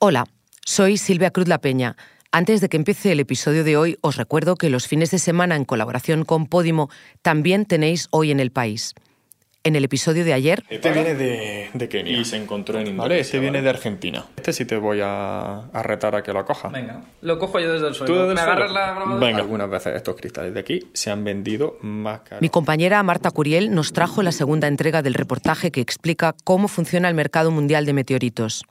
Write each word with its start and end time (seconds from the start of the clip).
Hola, 0.00 0.26
soy 0.64 0.96
Silvia 0.96 1.30
Cruz 1.32 1.48
La 1.48 1.58
Peña. 1.58 1.96
Antes 2.30 2.60
de 2.60 2.68
que 2.68 2.76
empiece 2.76 3.10
el 3.10 3.20
episodio 3.20 3.64
de 3.64 3.76
hoy, 3.76 3.96
os 4.00 4.16
recuerdo 4.16 4.54
que 4.54 4.70
los 4.70 4.86
fines 4.86 5.10
de 5.10 5.18
semana 5.18 5.56
en 5.56 5.64
colaboración 5.64 6.24
con 6.24 6.46
Podimo 6.46 6.88
también 7.22 7.64
tenéis 7.64 8.06
hoy 8.12 8.30
en 8.30 8.38
el 8.38 8.52
país. 8.52 8.94
En 9.64 9.74
el 9.74 9.84
episodio 9.84 10.24
de 10.24 10.34
ayer... 10.34 10.62
Este 10.70 10.92
viene 10.92 11.14
de, 11.16 11.70
de 11.74 11.88
Kenia. 11.88 12.16
Y 12.16 12.24
se 12.24 12.36
encontró 12.36 12.78
en 12.78 12.86
Indonesia. 12.86 13.02
Vale, 13.02 13.20
este 13.20 13.38
viene 13.40 13.60
de 13.60 13.68
Argentina. 13.70 14.24
Este 14.36 14.52
sí 14.52 14.64
te 14.66 14.76
voy 14.76 15.00
a, 15.02 15.62
a 15.66 15.82
retar 15.82 16.14
a 16.14 16.22
que 16.22 16.32
lo 16.32 16.44
coja. 16.44 16.68
Venga, 16.68 17.02
lo 17.22 17.38
cojo 17.40 17.58
yo 17.58 17.72
desde 17.72 17.88
el 17.88 17.94
suelo. 17.94 18.14
¿Tú 18.14 18.20
desde 18.20 18.34
¿Me 18.34 18.40
suelo? 18.40 18.52
agarras 18.52 18.70
la 18.72 18.94
grabadora? 18.94 19.26
Venga. 19.26 19.38
Algunas 19.40 19.68
veces 19.68 19.96
estos 19.96 20.14
cristales 20.14 20.54
de 20.54 20.60
aquí 20.60 20.88
se 20.92 21.10
han 21.10 21.24
vendido 21.24 21.76
más 21.82 22.20
caros. 22.20 22.40
Mi 22.40 22.50
compañera 22.50 23.02
Marta 23.02 23.32
Curiel 23.32 23.74
nos 23.74 23.92
trajo 23.92 24.22
la 24.22 24.30
segunda 24.32 24.68
entrega 24.68 25.02
del 25.02 25.14
reportaje 25.14 25.72
que 25.72 25.80
explica 25.80 26.36
cómo 26.44 26.68
funciona 26.68 27.08
el 27.08 27.14
mercado 27.16 27.50
mundial 27.50 27.84
de 27.84 27.94
meteoritos. 27.94 28.62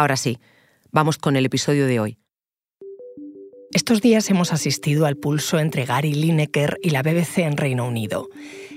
Ahora 0.00 0.16
sí, 0.16 0.38
vamos 0.92 1.18
con 1.18 1.36
el 1.36 1.44
episodio 1.44 1.86
de 1.86 2.00
hoy. 2.00 2.18
Estos 3.74 4.00
días 4.00 4.30
hemos 4.30 4.50
asistido 4.50 5.04
al 5.04 5.18
pulso 5.18 5.58
entre 5.58 5.84
Gary 5.84 6.14
Lineker 6.14 6.78
y 6.82 6.88
la 6.88 7.02
BBC 7.02 7.40
en 7.40 7.58
Reino 7.58 7.86
Unido. 7.86 8.30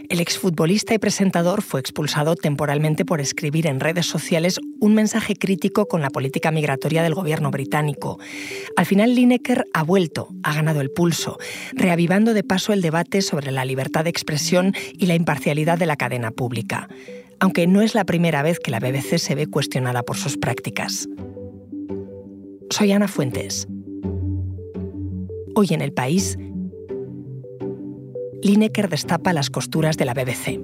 El 0.09 0.19
exfutbolista 0.19 0.93
y 0.93 0.97
presentador 0.97 1.61
fue 1.61 1.79
expulsado 1.79 2.35
temporalmente 2.35 3.05
por 3.05 3.21
escribir 3.21 3.67
en 3.67 3.79
redes 3.79 4.05
sociales 4.05 4.59
un 4.81 4.95
mensaje 4.95 5.37
crítico 5.37 5.87
con 5.87 6.01
la 6.01 6.09
política 6.09 6.51
migratoria 6.51 7.03
del 7.03 7.15
gobierno 7.15 7.51
británico. 7.51 8.19
Al 8.75 8.85
final 8.85 9.15
Lineker 9.15 9.65
ha 9.73 9.83
vuelto, 9.83 10.27
ha 10.43 10.53
ganado 10.53 10.81
el 10.81 10.91
pulso, 10.91 11.37
reavivando 11.71 12.33
de 12.33 12.43
paso 12.43 12.73
el 12.73 12.81
debate 12.81 13.21
sobre 13.21 13.53
la 13.53 13.63
libertad 13.63 14.03
de 14.03 14.09
expresión 14.09 14.73
y 14.91 15.05
la 15.05 15.15
imparcialidad 15.15 15.79
de 15.79 15.85
la 15.85 15.95
cadena 15.95 16.31
pública. 16.31 16.89
Aunque 17.43 17.67
no 17.67 17.81
es 17.81 17.93
la 17.93 18.05
primera 18.05 18.41
vez 18.41 18.57
que 18.57 18.71
la 18.71 18.79
BBC 18.79 19.17
se 19.17 19.35
ve 19.35 19.47
cuestionada 19.47 20.03
por 20.03 20.15
sus 20.15 20.37
prácticas. 20.37 21.09
Soy 22.69 22.93
Ana 22.93 23.09
Fuentes. 23.09 23.67
Hoy 25.53 25.67
en 25.71 25.81
el 25.81 25.91
país, 25.91 26.37
Lineker 28.41 28.87
destapa 28.87 29.33
las 29.33 29.49
costuras 29.49 29.97
de 29.97 30.05
la 30.05 30.13
BBC. 30.13 30.61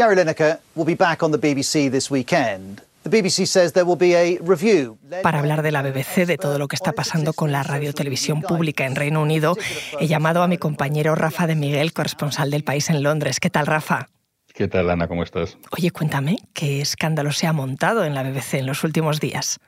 Gary 0.00 0.16
Lineker 0.16 0.58
will 0.74 0.86
be 0.86 0.94
back 0.94 1.22
on 1.22 1.30
the 1.30 1.36
BBC 1.36 1.90
this 1.90 2.10
weekend. 2.10 2.80
The 3.02 3.10
BBC 3.10 3.46
says 3.46 3.74
there 3.74 3.84
will 3.84 3.98
be 3.98 4.14
a 4.16 4.38
review. 4.40 4.96
Para 5.22 5.40
hablar 5.40 5.60
de 5.60 5.72
la 5.72 5.82
BBC, 5.82 6.24
de 6.24 6.38
todo 6.38 6.58
lo 6.58 6.68
que 6.68 6.76
está 6.76 6.92
pasando 6.92 7.34
con 7.34 7.52
la 7.52 7.62
radiotelevisión 7.62 8.40
pública 8.40 8.86
en 8.86 8.96
Reino 8.96 9.20
Unido, 9.20 9.58
he 9.98 10.06
llamado 10.06 10.42
a 10.42 10.48
mi 10.48 10.56
compañero 10.56 11.14
Rafa 11.16 11.46
de 11.46 11.54
Miguel, 11.54 11.92
corresponsal 11.92 12.50
del 12.50 12.64
país 12.64 12.88
en 12.88 13.02
Londres. 13.02 13.40
¿Qué 13.40 13.50
tal, 13.50 13.66
Rafa? 13.66 14.08
¿Qué 14.54 14.68
tal, 14.68 14.88
Ana? 14.88 15.06
¿Cómo 15.06 15.22
estás? 15.22 15.58
Oye, 15.70 15.90
cuéntame, 15.90 16.38
¿qué 16.54 16.80
escándalo 16.80 17.30
se 17.30 17.46
ha 17.46 17.52
montado 17.52 18.02
en 18.06 18.14
la 18.14 18.22
BBC 18.22 18.54
en 18.54 18.66
los 18.66 18.82
últimos 18.84 19.20
días? 19.20 19.60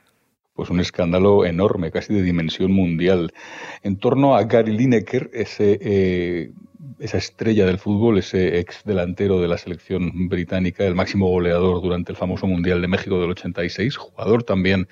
Pues 0.55 0.71
un 0.71 0.79
escándalo 0.79 1.45
enorme, 1.45 1.91
casi 1.91 2.11
de 2.11 2.23
dimensión 2.23 2.71
mundial, 2.71 3.31
en 3.83 3.97
torno 3.97 4.35
a 4.35 4.45
Gary 4.45 4.75
Lineker, 4.75 5.29
ese, 5.31 5.77
eh, 5.79 6.51
esa 6.99 7.17
estrella 7.17 7.65
del 7.65 7.79
fútbol, 7.79 8.17
ese 8.17 8.59
ex 8.59 8.83
delantero 8.83 9.39
de 9.39 9.47
la 9.47 9.57
selección 9.57 10.29
británica, 10.29 10.85
el 10.85 10.95
máximo 10.95 11.27
goleador 11.27 11.81
durante 11.81 12.11
el 12.11 12.17
famoso 12.17 12.47
Mundial 12.47 12.81
de 12.81 12.87
México 12.87 13.19
del 13.19 13.31
86, 13.31 13.97
jugador 13.97 14.43
también 14.43 14.87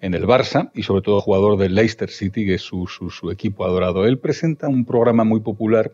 en 0.00 0.14
el 0.14 0.24
Barça 0.24 0.70
y 0.74 0.82
sobre 0.82 1.02
todo 1.02 1.20
jugador 1.20 1.58
del 1.58 1.74
Leicester 1.74 2.10
City, 2.10 2.46
que 2.46 2.54
es 2.54 2.62
su, 2.62 2.86
su, 2.86 3.10
su 3.10 3.30
equipo 3.30 3.64
adorado. 3.64 4.06
Él 4.06 4.18
presenta 4.18 4.68
un 4.68 4.84
programa 4.84 5.24
muy 5.24 5.40
popular 5.40 5.90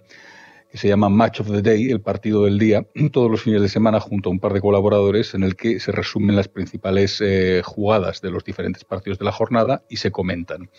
que 0.75 0.79
se 0.79 0.89
llama 0.89 1.09
Match 1.09 1.39
of 1.39 1.53
the 1.53 1.63
Day, 1.63 1.89
el 1.93 2.01
partido 2.01 2.47
del 2.47 2.59
día, 2.59 2.85
todos 3.13 3.31
los 3.31 3.43
fines 3.43 3.63
de 3.63 3.69
semana 3.69 4.01
junto 4.01 4.29
a 4.29 4.33
un 4.33 4.41
par 4.41 4.53
de 4.53 4.61
colaboradores 4.61 5.33
en 5.35 5.45
el 5.45 5.55
que 5.55 5.79
se 5.79 5.93
resumen 5.93 6.35
las 6.35 6.49
principales 6.49 7.23
eh, 7.25 7.63
jugadas 7.65 8.21
de 8.21 8.33
los 8.33 8.43
diferentes 8.43 8.83
partidos 8.83 9.21
de 9.21 9.25
la 9.25 9.31
jornada 9.31 9.85
y 9.89 9.99
se 9.99 10.11
comentan. 10.11 10.71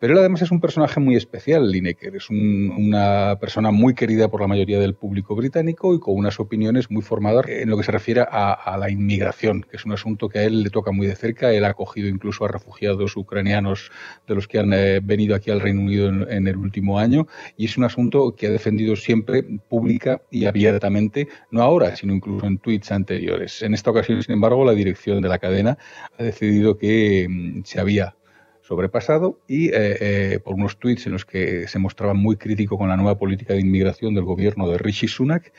Pero 0.00 0.14
él 0.14 0.18
además 0.18 0.42
es 0.42 0.50
un 0.50 0.60
personaje 0.60 0.98
muy 0.98 1.14
especial, 1.14 1.70
Lineker, 1.70 2.16
es 2.16 2.30
un, 2.30 2.72
una 2.76 3.36
persona 3.40 3.70
muy 3.70 3.94
querida 3.94 4.28
por 4.28 4.40
la 4.40 4.48
mayoría 4.48 4.80
del 4.80 4.96
público 4.96 5.36
británico 5.36 5.94
y 5.94 6.00
con 6.00 6.16
unas 6.16 6.40
opiniones 6.40 6.90
muy 6.90 7.02
formadas 7.02 7.46
en 7.46 7.70
lo 7.70 7.76
que 7.76 7.84
se 7.84 7.92
refiere 7.92 8.22
a, 8.22 8.52
a 8.54 8.76
la 8.76 8.90
inmigración, 8.90 9.64
que 9.70 9.76
es 9.76 9.84
un 9.84 9.92
asunto 9.92 10.28
que 10.28 10.40
a 10.40 10.42
él 10.42 10.64
le 10.64 10.70
toca 10.70 10.90
muy 10.90 11.06
de 11.06 11.14
cerca. 11.14 11.52
Él 11.52 11.64
ha 11.64 11.68
acogido 11.68 12.08
incluso 12.08 12.44
a 12.44 12.48
refugiados 12.48 13.16
ucranianos 13.16 13.92
de 14.26 14.34
los 14.34 14.48
que 14.48 14.58
han 14.58 14.72
eh, 14.72 14.98
venido 15.00 15.36
aquí 15.36 15.52
al 15.52 15.60
Reino 15.60 15.82
Unido 15.82 16.08
en, 16.08 16.26
en 16.28 16.48
el 16.48 16.56
último 16.56 16.98
año 16.98 17.28
y 17.56 17.66
es 17.66 17.76
un 17.76 17.84
asunto 17.84 18.34
que 18.34 18.48
ha 18.48 18.50
defendido 18.50 18.96
siempre 18.96 19.27
pública 19.68 20.22
y 20.30 20.46
abiertamente, 20.46 21.28
no 21.50 21.62
ahora, 21.62 21.96
sino 21.96 22.14
incluso 22.14 22.46
en 22.46 22.58
tweets 22.58 22.92
anteriores. 22.92 23.62
En 23.62 23.74
esta 23.74 23.90
ocasión, 23.90 24.22
sin 24.22 24.34
embargo, 24.34 24.64
la 24.64 24.72
dirección 24.72 25.20
de 25.20 25.28
la 25.28 25.38
cadena 25.38 25.78
ha 26.18 26.22
decidido 26.22 26.78
que 26.78 27.26
mm, 27.28 27.62
se 27.64 27.80
había 27.80 28.14
sobrepasado 28.62 29.40
y 29.48 29.68
eh, 29.68 29.72
eh, 29.74 30.40
por 30.44 30.54
unos 30.54 30.78
tweets 30.78 31.06
en 31.06 31.12
los 31.12 31.24
que 31.24 31.66
se 31.68 31.78
mostraba 31.78 32.12
muy 32.12 32.36
crítico 32.36 32.76
con 32.76 32.90
la 32.90 32.96
nueva 32.96 33.18
política 33.18 33.54
de 33.54 33.60
inmigración 33.60 34.14
del 34.14 34.24
gobierno 34.24 34.68
de 34.68 34.76
Rishi 34.76 35.08
Sunak 35.08 35.52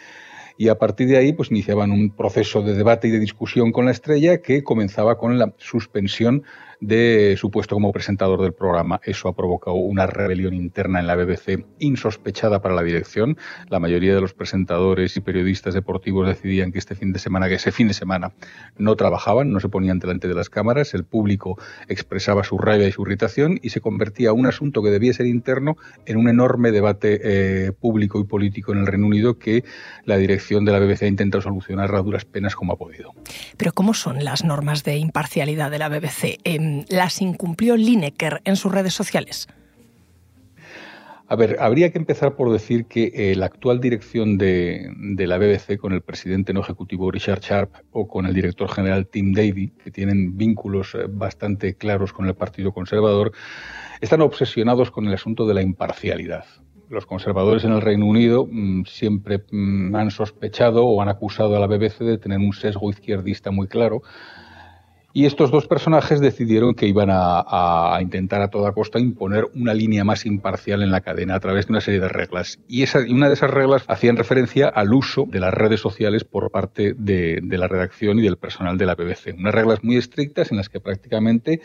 y 0.59 0.67
a 0.67 0.77
partir 0.77 1.07
de 1.07 1.17
ahí 1.17 1.33
pues 1.33 1.49
iniciaban 1.49 1.89
un 1.91 2.11
proceso 2.11 2.61
de 2.61 2.75
debate 2.75 3.07
y 3.07 3.11
de 3.11 3.19
discusión 3.19 3.71
con 3.71 3.85
la 3.85 3.91
estrella 3.91 4.41
que 4.41 4.61
comenzaba 4.61 5.17
con 5.17 5.39
la 5.39 5.53
suspensión 5.57 6.43
de 6.81 7.35
su 7.37 7.51
puesto 7.51 7.75
como 7.75 7.91
presentador 7.91 8.41
del 8.41 8.53
programa. 8.53 9.01
Eso 9.03 9.27
ha 9.27 9.35
provocado 9.35 9.75
una 9.75 10.07
rebelión 10.07 10.53
interna 10.53 10.99
en 10.99 11.07
la 11.07 11.15
BBC 11.15 11.65
insospechada 11.79 12.61
para 12.61 12.75
la 12.75 12.83
dirección. 12.83 13.37
La 13.69 13.79
mayoría 13.79 14.15
de 14.15 14.21
los 14.21 14.33
presentadores 14.33 15.17
y 15.17 15.21
periodistas 15.21 15.73
deportivos 15.73 16.27
decidían 16.27 16.71
que 16.71 16.79
este 16.79 16.95
fin 16.95 17.11
de 17.11 17.19
semana, 17.19 17.49
que 17.49 17.55
ese 17.55 17.71
fin 17.71 17.87
de 17.87 17.93
semana 17.93 18.31
no 18.77 18.95
trabajaban, 18.95 19.51
no 19.51 19.59
se 19.59 19.69
ponían 19.69 19.99
delante 19.99 20.27
de 20.27 20.35
las 20.35 20.49
cámaras, 20.49 20.93
el 20.93 21.03
público 21.03 21.57
expresaba 21.87 22.43
su 22.43 22.57
rabia 22.57 22.87
y 22.87 22.91
su 22.91 23.01
irritación 23.01 23.59
y 23.61 23.69
se 23.69 23.81
convertía 23.81 24.33
un 24.33 24.45
asunto 24.45 24.81
que 24.81 24.89
debía 24.89 25.13
ser 25.13 25.25
interno 25.25 25.77
en 26.05 26.17
un 26.17 26.29
enorme 26.29 26.71
debate 26.71 27.19
eh, 27.23 27.71
público 27.71 28.19
y 28.19 28.23
político 28.23 28.71
en 28.71 28.79
el 28.79 28.87
Reino 28.87 29.07
Unido 29.07 29.37
que 29.37 29.63
la 30.05 30.17
dirección 30.17 30.65
de 30.65 30.71
la 30.71 30.79
BBC 30.79 31.03
ha 31.03 31.07
intentado 31.07 31.41
solucionar 31.41 31.93
a 31.93 32.01
duras 32.01 32.25
penas 32.25 32.55
como 32.55 32.73
ha 32.73 32.77
podido. 32.77 33.13
Pero 33.57 33.73
¿cómo 33.73 33.93
son 33.93 34.23
las 34.23 34.43
normas 34.43 34.83
de 34.83 34.97
imparcialidad 34.97 35.71
de 35.71 35.79
la 35.79 35.89
BBC? 35.89 36.39
Eh, 36.43 36.68
las 36.89 37.21
incumplió 37.21 37.75
Lineker 37.75 38.41
en 38.45 38.55
sus 38.55 38.71
redes 38.71 38.93
sociales? 38.93 39.47
A 41.31 41.35
ver, 41.35 41.57
habría 41.59 41.91
que 41.91 41.99
empezar 41.99 42.35
por 42.35 42.51
decir 42.51 42.85
que 42.85 43.11
eh, 43.13 43.35
la 43.35 43.45
actual 43.45 43.79
dirección 43.79 44.39
de, 44.39 44.89
la 45.15 45.37
BBC 45.37 45.77
con 45.77 45.93
el 45.93 46.01
presidente 46.01 46.53
no 46.53 46.61
ejecutivo 46.61 47.11
Richard 47.11 47.41
Sharp 47.41 47.71
o 47.91 48.07
con 48.07 48.25
el 48.25 48.33
director 48.33 48.67
general 48.67 49.05
Tim 49.05 49.33
Davie, 49.33 49.71
que 49.83 49.91
tienen 49.91 50.37
vínculos 50.37 50.95
eh, 50.95 51.05
bastante 51.07 51.75
claros 51.75 52.13
con 52.13 52.25
el 52.25 52.33
Partido 52.33 52.73
Conservador, 52.73 53.31
están 54.01 54.21
obsesionados 54.21 54.89
con 54.89 55.05
el 55.05 55.13
asunto 55.13 55.45
de 55.45 55.53
la 55.53 55.61
imparcialidad. 55.61 56.45
Los 56.89 57.05
conservadores 57.05 57.63
en 57.63 57.73
el 57.73 57.81
Reino 57.81 58.07
Unido 58.07 58.47
mmm, 58.49 58.85
siempre 58.85 59.43
mmm, 59.51 59.95
han 59.95 60.09
sospechado 60.09 60.83
o 60.85 60.99
han 60.99 61.09
acusado 61.09 61.55
a 61.55 61.59
la 61.59 61.67
BBC 61.67 61.99
de 61.99 62.17
tener 62.17 62.39
un 62.39 62.53
sesgo 62.53 62.89
izquierdista 62.89 63.51
muy 63.51 63.67
claro, 63.67 64.01
y 65.13 65.25
estos 65.25 65.51
dos 65.51 65.67
personajes 65.67 66.19
decidieron 66.19 66.75
que 66.75 66.87
iban 66.87 67.09
a, 67.11 67.97
intentar 68.01 68.41
a 68.41 68.49
toda 68.49 68.71
costa 68.71 68.99
imponer 68.99 69.45
una 69.55 69.73
línea 69.73 70.03
más 70.03 70.25
imparcial 70.25 70.83
en 70.83 70.91
la 70.91 71.01
cadena 71.01 71.35
a 71.35 71.39
través 71.39 71.67
de 71.67 71.73
una 71.73 71.81
serie 71.81 71.99
de 71.99 72.09
reglas. 72.09 72.59
Y, 72.67 72.83
esa, 72.83 72.99
una 72.99 73.27
de 73.27 73.33
esas 73.33 73.49
reglas 73.49 73.83
hacían 73.87 74.17
referencia 74.17 74.67
al 74.67 74.93
uso 74.93 75.25
de 75.27 75.39
las 75.39 75.53
redes 75.53 75.79
sociales 75.79 76.23
por 76.23 76.51
parte 76.51 76.93
de 76.97 77.41
la 77.49 77.67
redacción 77.67 78.19
y 78.19 78.21
del 78.21 78.37
personal 78.37 78.77
de 78.77 78.85
la 78.85 78.95
BBC. 78.95 79.35
Unas 79.37 79.53
reglas 79.53 79.83
muy 79.83 79.97
estrictas 79.97 80.51
en 80.51 80.57
las 80.57 80.69
que 80.69 80.79
prácticamente 80.79 81.61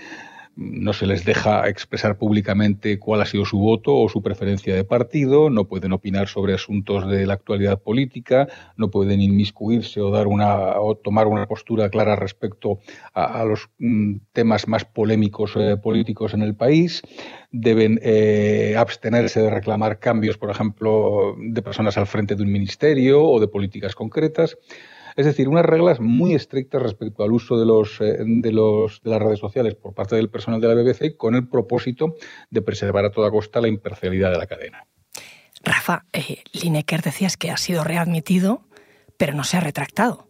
no 0.57 0.93
se 0.93 1.07
les 1.07 1.25
deja 1.25 1.69
expresar 1.69 2.17
públicamente 2.17 2.99
cuál 2.99 3.21
ha 3.21 3.27
sido 3.27 3.45
su 3.45 3.59
voto 3.59 3.97
o 3.97 4.09
su 4.09 4.23
preferencia 4.23 4.75
de 4.75 4.85
partido, 4.85 5.51
no 5.51 5.65
pueden 5.65 5.93
opinar 5.93 6.29
sobre 6.29 6.55
asuntos 6.55 7.09
de 7.09 7.27
la 7.27 7.35
actualidad 7.35 7.81
política, 7.81 8.49
no 8.77 8.91
pueden 8.91 9.21
inmiscuirse 9.21 10.01
o 10.01 10.11
dar 10.11 10.27
una 10.27 10.79
o 10.81 10.97
tomar 10.97 11.27
una 11.27 11.47
postura 11.47 11.89
clara 11.89 12.17
respecto 12.17 12.79
a, 13.13 13.45
los 13.45 13.69
mm, 13.79 14.17
temas 14.33 14.69
más 14.69 14.85
polémicos 14.85 15.55
eh, 15.57 15.77
políticos 15.77 16.35
en 16.35 16.43
el 16.43 16.55
país, 16.55 17.03
deben 17.51 17.99
eh, 18.03 18.75
abstenerse 18.79 19.41
de 19.41 19.51
reclamar 19.51 19.99
cambios, 19.99 20.39
por 20.39 20.51
ejemplo, 20.51 21.37
de 21.39 21.63
personas 21.63 21.97
al 21.97 22.07
frente 22.07 22.37
de 22.37 22.43
un 22.43 22.53
ministerio 22.53 23.23
o 23.23 23.41
de 23.41 23.49
políticas 23.49 23.95
concretas. 23.95 24.57
Es 25.17 25.27
decir, 25.27 25.49
unas 25.49 25.65
reglas 25.65 26.01
muy 26.01 26.35
estrictas 26.35 26.83
respecto 26.83 27.23
al 27.23 27.33
uso 27.33 27.59
de, 27.59 27.67
los, 27.67 28.01
eh, 28.01 28.19
de, 28.21 28.53
los, 28.53 29.01
de 29.03 29.11
las 29.11 29.23
redes 29.23 29.39
sociales 29.39 29.75
por 29.75 29.95
parte 29.95 30.17
del 30.17 30.29
personal 30.29 30.61
de 30.61 30.69
la 30.69 30.75
BBC 30.75 31.17
con 31.17 31.35
el 31.35 31.49
propósito 31.49 32.17
de 32.51 32.63
preservar 32.63 33.05
a 33.05 33.11
toda 33.11 33.31
costa 33.31 33.61
la 33.61 33.69
imparcialidad 33.69 34.33
de 34.33 34.39
la 34.39 34.47
cadena. 34.47 34.87
Rafa, 35.63 36.05
eh, 36.13 36.43
Lineker 36.53 37.03
decías 37.03 37.37
que 37.37 37.51
ha 37.51 37.57
sido 37.57 37.85
readmitido, 37.85 38.63
pero 39.17 39.35
no 39.35 39.45
se 39.45 39.57
ha 39.57 39.61
retractado. 39.61 40.29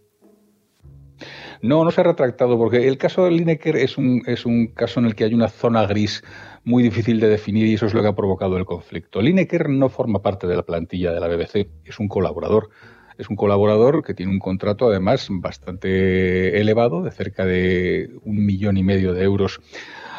No, 1.63 1.85
no 1.85 1.91
se 1.91 2.03
ha 2.03 2.05
retractado 2.05 2.59
porque 2.59 2.87
el 2.87 2.99
caso 2.99 3.25
de 3.25 3.31
Lineker 3.31 3.77
es 3.77 3.97
un, 3.97 4.23
es 4.27 4.45
un 4.45 4.67
caso 4.67 5.01
en 5.01 5.07
el 5.07 5.15
que 5.15 5.25
hay 5.25 5.33
una 5.33 5.49
zona 5.49 5.87
gris 5.87 6.23
muy 6.65 6.83
difícil 6.83 7.21
de 7.21 7.29
definir 7.29 7.67
y 7.67 7.75
eso 7.75 7.87
es 7.87 7.95
lo 7.95 8.03
que 8.03 8.09
ha 8.09 8.15
provocado 8.15 8.57
el 8.59 8.65
conflicto. 8.65 9.23
Lineker 9.23 9.69
no 9.69 9.89
forma 9.89 10.21
parte 10.21 10.47
de 10.47 10.57
la 10.57 10.63
plantilla 10.63 11.13
de 11.13 11.21
la 11.21 11.29
BBC, 11.29 11.69
es 11.85 11.99
un 11.99 12.09
colaborador. 12.09 12.71
Es 13.19 13.31
un 13.31 13.37
colaborador 13.37 14.03
que 14.03 14.15
tiene 14.15 14.33
un 14.33 14.39
contrato 14.39 14.89
además 14.89 15.29
bastante 15.31 16.61
elevado, 16.61 17.03
de 17.03 17.11
cerca 17.11 17.45
de 17.45 18.11
un 18.25 18.45
millón 18.45 18.77
y 18.77 18.83
medio 18.83 19.15
de 19.15 19.23
euros 19.23 19.61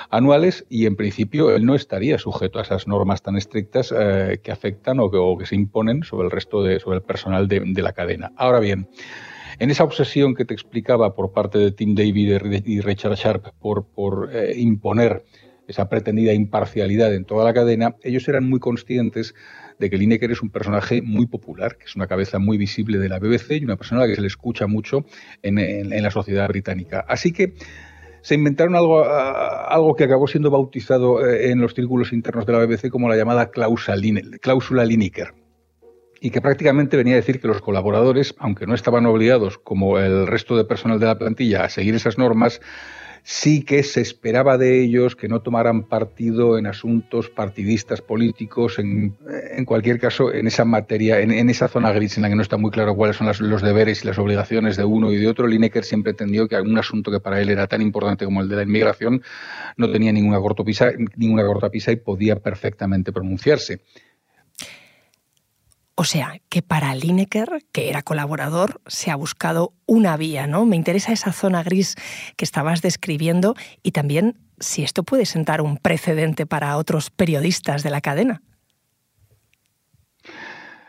anuales 0.10 0.66
y 0.70 0.86
en 0.86 0.96
principio 0.96 1.54
él 1.56 1.66
no 1.66 1.76
estaría 1.76 2.18
sujeto 2.18 2.60
a 2.60 2.62
esas 2.62 2.88
normas 2.88 3.22
tan 3.22 3.36
estrictas 3.36 3.94
eh, 3.98 4.40
que 4.42 4.52
afectan 4.52 5.00
o 5.00 5.38
que, 5.38 5.46
se 5.46 5.56
imponen 5.56 6.04
sobre 6.04 6.26
el 6.26 6.32
resto 6.32 6.64
de 6.64 6.80
sobre 6.80 6.98
el 6.98 7.04
personal 7.04 7.48
de, 7.48 7.82
la 7.82 7.94
cadena. 7.94 8.32
Ahora 8.38 8.60
bien, 8.60 8.88
en 9.60 9.72
esa 9.72 9.84
obsesión 9.84 10.36
que 10.36 10.46
te 10.46 10.54
explicaba 10.54 11.16
por 11.16 11.34
parte 11.34 11.58
de 11.58 11.72
Tim 11.72 11.96
David 11.96 12.64
y 12.66 12.82
Richard 12.82 13.16
Sharp 13.16 13.48
por, 13.60 13.86
por 13.86 14.30
eh, 14.34 14.54
imponer 14.58 15.26
esa 15.68 15.90
pretendida 15.90 16.34
imparcialidad 16.34 17.14
en 17.14 17.26
toda 17.26 17.44
la 17.44 17.54
cadena, 17.54 17.96
ellos 18.04 18.28
eran 18.28 18.48
muy 18.48 18.60
conscientes 18.60 19.34
de 19.80 19.90
que 19.90 19.98
Lineker 19.98 20.32
es 20.32 20.42
un 20.42 20.50
personaje 20.50 21.02
muy 21.02 21.28
popular, 21.28 21.78
que 21.78 21.86
es 21.86 21.96
una 21.96 22.08
cabeza 22.08 22.40
muy 22.40 22.58
visible 22.58 22.98
de 22.98 23.10
la 23.10 23.20
BBC 23.20 23.52
y 23.52 23.66
una 23.66 23.76
persona 23.76 24.02
a 24.02 24.04
la 24.06 24.10
que 24.10 24.16
se 24.16 24.22
le 24.22 24.28
escucha 24.28 24.68
mucho 24.68 25.06
en, 25.42 25.56
la 25.90 26.12
sociedad 26.12 26.48
británica. 26.48 27.06
Así 27.08 27.34
que 27.34 27.54
se 28.22 28.36
inventaron 28.36 28.76
algo, 28.76 29.04
algo 29.04 29.96
que 29.96 30.06
acabó 30.06 30.28
siendo 30.28 30.50
bautizado 30.50 31.26
eh, 31.26 31.52
en 31.52 31.62
los 31.62 31.74
círculos 31.74 32.14
internos 32.14 32.46
de 32.46 32.54
la 32.54 32.66
BBC 32.66 32.90
como 32.90 33.10
la 33.10 33.18
llamada 33.18 33.52
cláusula 33.52 33.96
Lineker 34.86 35.34
y 36.22 36.32
que 36.32 36.42
prácticamente 36.42 36.98
venía 36.98 37.14
a 37.14 37.18
decir 37.18 37.40
que 37.40 37.48
los 37.48 37.62
colaboradores, 37.62 38.34
aunque 38.40 38.66
no 38.66 38.74
estaban 38.74 39.06
obligados, 39.06 39.58
como 39.60 40.00
el 40.00 40.26
resto 40.26 40.58
de 40.58 40.66
personal 40.66 41.00
de 41.00 41.06
la 41.06 41.20
plantilla, 41.20 41.66
a 41.66 41.70
seguir 41.70 41.94
esas 41.94 42.18
normas, 42.18 42.62
sí 43.28 43.64
que 43.64 43.82
se 43.82 44.02
esperaba 44.02 44.60
de 44.60 44.84
ellos 44.84 45.16
que 45.16 45.28
no 45.28 45.42
tomaran 45.42 45.82
partido 45.82 46.60
en 46.60 46.68
asuntos 46.68 47.28
partidistas 47.28 48.00
políticos, 48.00 48.78
en, 48.78 49.16
cualquier 49.66 50.00
caso, 50.00 50.32
en 50.32 50.46
esa 50.46 50.64
materia, 50.64 51.20
en, 51.20 51.50
esa 51.50 51.68
zona 51.68 51.92
gris 51.92 52.18
en 52.18 52.22
la 52.22 52.30
que 52.30 52.36
no 52.36 52.44
está 52.44 52.58
muy 52.58 52.70
claro 52.70 52.96
cuáles 52.96 53.16
son 53.16 53.28
los 53.50 53.62
deberes 53.64 54.04
y 54.04 54.08
las 54.08 54.20
obligaciones 54.20 54.78
de 54.78 54.86
uno 54.86 55.12
y 55.12 55.18
de 55.18 55.28
otro. 55.28 55.48
Lineker 55.48 55.84
siempre 55.84 56.12
entendió 56.12 56.48
que 56.48 56.62
un 56.62 56.78
asunto 56.78 57.10
que 57.10 57.20
para 57.20 57.42
él 57.42 57.50
era 57.50 57.66
tan 57.66 57.82
importante 57.82 58.26
como 58.26 58.42
el 58.42 58.48
de 58.48 58.58
la 58.58 58.62
inmigración 58.62 59.24
no 59.76 59.92
tenía 59.92 60.12
ninguna 60.12 60.40
cortapisa, 60.40 60.92
ninguna 61.16 61.48
cortapisa 61.48 61.92
y 61.92 61.96
podía 61.96 62.36
perfectamente 62.36 63.12
pronunciarse. 63.12 63.82
O 65.98 66.04
sea, 66.04 66.42
que 66.50 66.62
para 66.62 66.94
Lineker, 66.94 67.64
que 67.72 67.90
era 67.90 68.02
colaborador, 68.02 68.82
se 68.86 69.12
ha 69.12 69.16
buscado 69.16 69.74
una 69.86 70.18
vía, 70.18 70.46
¿no? 70.46 70.66
Me 70.66 70.76
interesa 70.76 71.14
esa 71.14 71.32
zona 71.32 71.64
gris 71.64 71.96
que 72.36 72.44
estabas 72.44 72.82
describiendo 72.82 73.56
y 73.82 73.92
también 73.92 74.38
si 74.60 74.84
esto 74.84 75.04
puede 75.04 75.26
sentar 75.26 75.62
un 75.62 75.78
precedente 75.78 76.46
para 76.46 76.76
otros 76.76 77.12
periodistas 77.12 77.82
de 77.82 77.90
la 77.92 78.02
cadena. 78.02 78.42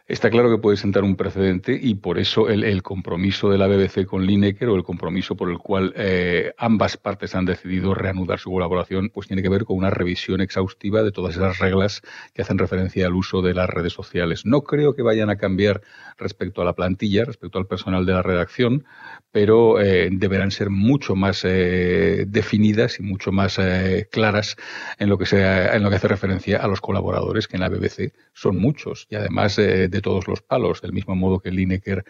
Está 0.08 0.30
claro 0.30 0.48
que 0.48 0.62
puede 0.62 0.76
sentar 0.76 1.02
un 1.02 1.16
precedente 1.16 1.76
y 1.82 1.96
por 1.96 2.20
eso 2.20 2.48
el, 2.48 2.80
compromiso 2.84 3.50
de 3.50 3.58
la 3.58 3.66
BBC 3.66 4.06
con 4.06 4.24
Lineker 4.24 4.68
o 4.68 4.76
el 4.76 4.84
compromiso 4.84 5.34
por 5.34 5.50
el 5.50 5.58
cual 5.58 5.92
eh, 5.96 6.52
ambas 6.58 6.96
partes 6.96 7.34
han 7.34 7.44
decidido 7.44 7.92
reanudar 7.92 8.38
su 8.38 8.52
colaboración, 8.52 9.10
pues 9.12 9.26
tiene 9.26 9.42
que 9.42 9.48
ver 9.48 9.64
con 9.64 9.76
una 9.76 9.90
revisión 9.90 10.40
exhaustiva 10.40 11.02
de 11.02 11.10
todas 11.10 11.34
esas 11.34 11.58
reglas 11.58 12.02
que 12.34 12.42
hacen 12.42 12.56
referencia 12.56 13.08
al 13.08 13.14
uso 13.14 13.42
de 13.42 13.54
las 13.54 13.68
redes 13.68 13.94
sociales. 13.94 14.46
No 14.46 14.60
creo 14.60 14.94
que 14.94 15.02
vayan 15.02 15.28
a 15.28 15.38
cambiar 15.38 15.82
respecto 16.16 16.62
a 16.62 16.64
la 16.64 16.74
plantilla, 16.74 17.24
respecto 17.24 17.58
al 17.58 17.66
personal 17.66 18.06
de 18.06 18.12
la 18.12 18.22
redacción, 18.22 18.84
pero 19.32 19.80
eh, 19.80 20.08
deberán 20.12 20.50
ser 20.50 20.70
mucho 20.70 21.16
más 21.16 21.44
eh, 21.44 22.24
definidas 22.28 23.00
y 23.00 23.02
mucho 23.02 23.32
más 23.32 23.58
eh, 23.58 24.08
claras 24.10 24.56
en 24.98 25.08
lo, 25.08 25.18
que 25.18 25.26
en 25.32 25.82
lo 25.82 25.90
que 25.90 25.96
hace 25.96 26.08
referencia 26.08 26.58
a 26.58 26.68
los 26.68 26.80
colaboradores, 26.80 27.48
que 27.48 27.56
en 27.56 27.62
la 27.62 27.68
BBC 27.68 28.14
son 28.32 28.56
muchos 28.56 29.06
y 29.10 29.16
además 29.16 29.56
de 29.56 29.95
todos 30.00 30.28
los 30.28 30.42
palos, 30.42 30.80
del 30.80 30.92
mismo 30.92 31.14
modo 31.14 31.40
que 31.40 31.50
Lineker 31.50 32.04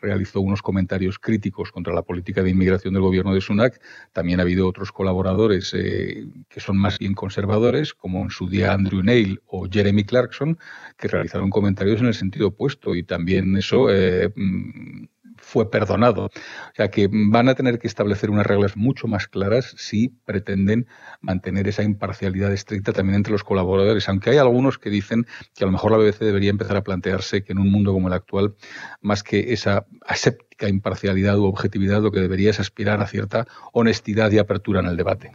realizó 0.00 0.40
unos 0.40 0.62
comentarios 0.62 1.18
críticos 1.18 1.72
contra 1.72 1.94
la 1.94 2.02
política 2.02 2.42
de 2.42 2.50
inmigración 2.50 2.94
del 2.94 3.02
gobierno 3.02 3.34
de 3.34 3.40
Sunak, 3.40 3.80
también 4.12 4.40
ha 4.40 4.42
habido 4.42 4.68
otros 4.68 4.92
colaboradores 4.92 5.72
que 5.72 6.60
son 6.60 6.76
más 6.76 6.98
bien 6.98 7.14
conservadores, 7.14 7.94
como 7.94 8.22
en 8.22 8.30
su 8.30 8.48
día 8.48 8.72
Andrew 8.72 9.02
Neil 9.02 9.40
o 9.46 9.66
Jeremy 9.70 10.04
Clarkson, 10.04 10.58
que 10.96 11.08
realizaron 11.08 11.50
comentarios 11.50 12.00
en 12.00 12.06
el 12.06 12.14
sentido 12.14 12.48
opuesto 12.48 12.94
y 12.94 13.02
también 13.02 13.56
eso 13.56 13.88
mm, 14.34 15.04
fue 15.38 15.70
perdonado. 15.70 16.26
O 16.26 16.74
sea 16.74 16.88
que 16.88 17.08
van 17.10 17.48
a 17.48 17.54
tener 17.54 17.78
que 17.78 17.86
establecer 17.86 18.30
unas 18.30 18.46
reglas 18.46 18.76
mucho 18.76 19.06
más 19.08 19.26
claras 19.28 19.74
si 19.76 20.08
pretenden 20.24 20.86
mantener 21.20 21.68
esa 21.68 21.82
imparcialidad 21.82 22.52
estricta 22.52 22.92
también 22.92 23.16
entre 23.16 23.32
los 23.32 23.44
colaboradores, 23.44 24.08
aunque 24.08 24.30
hay 24.30 24.38
algunos 24.38 24.78
que 24.78 24.90
dicen 24.90 25.26
que 25.54 25.64
a 25.64 25.66
lo 25.66 25.72
mejor 25.72 25.92
la 25.92 25.98
BBC 25.98 26.20
debería 26.20 26.50
empezar 26.50 26.76
a 26.76 26.82
plantearse 26.82 27.42
que 27.42 27.52
en 27.52 27.58
un 27.58 27.70
mundo 27.70 27.92
como 27.92 28.08
el 28.08 28.14
actual, 28.14 28.54
más 29.00 29.22
que 29.22 29.52
esa 29.52 29.86
aséptica 30.06 30.68
imparcialidad 30.68 31.38
u 31.38 31.44
objetividad, 31.44 32.00
lo 32.00 32.10
que 32.10 32.20
debería 32.20 32.50
es 32.50 32.60
aspirar 32.60 33.00
a 33.02 33.06
cierta 33.06 33.46
honestidad 33.72 34.30
y 34.30 34.38
apertura 34.38 34.80
en 34.80 34.86
el 34.86 34.96
debate. 34.96 35.32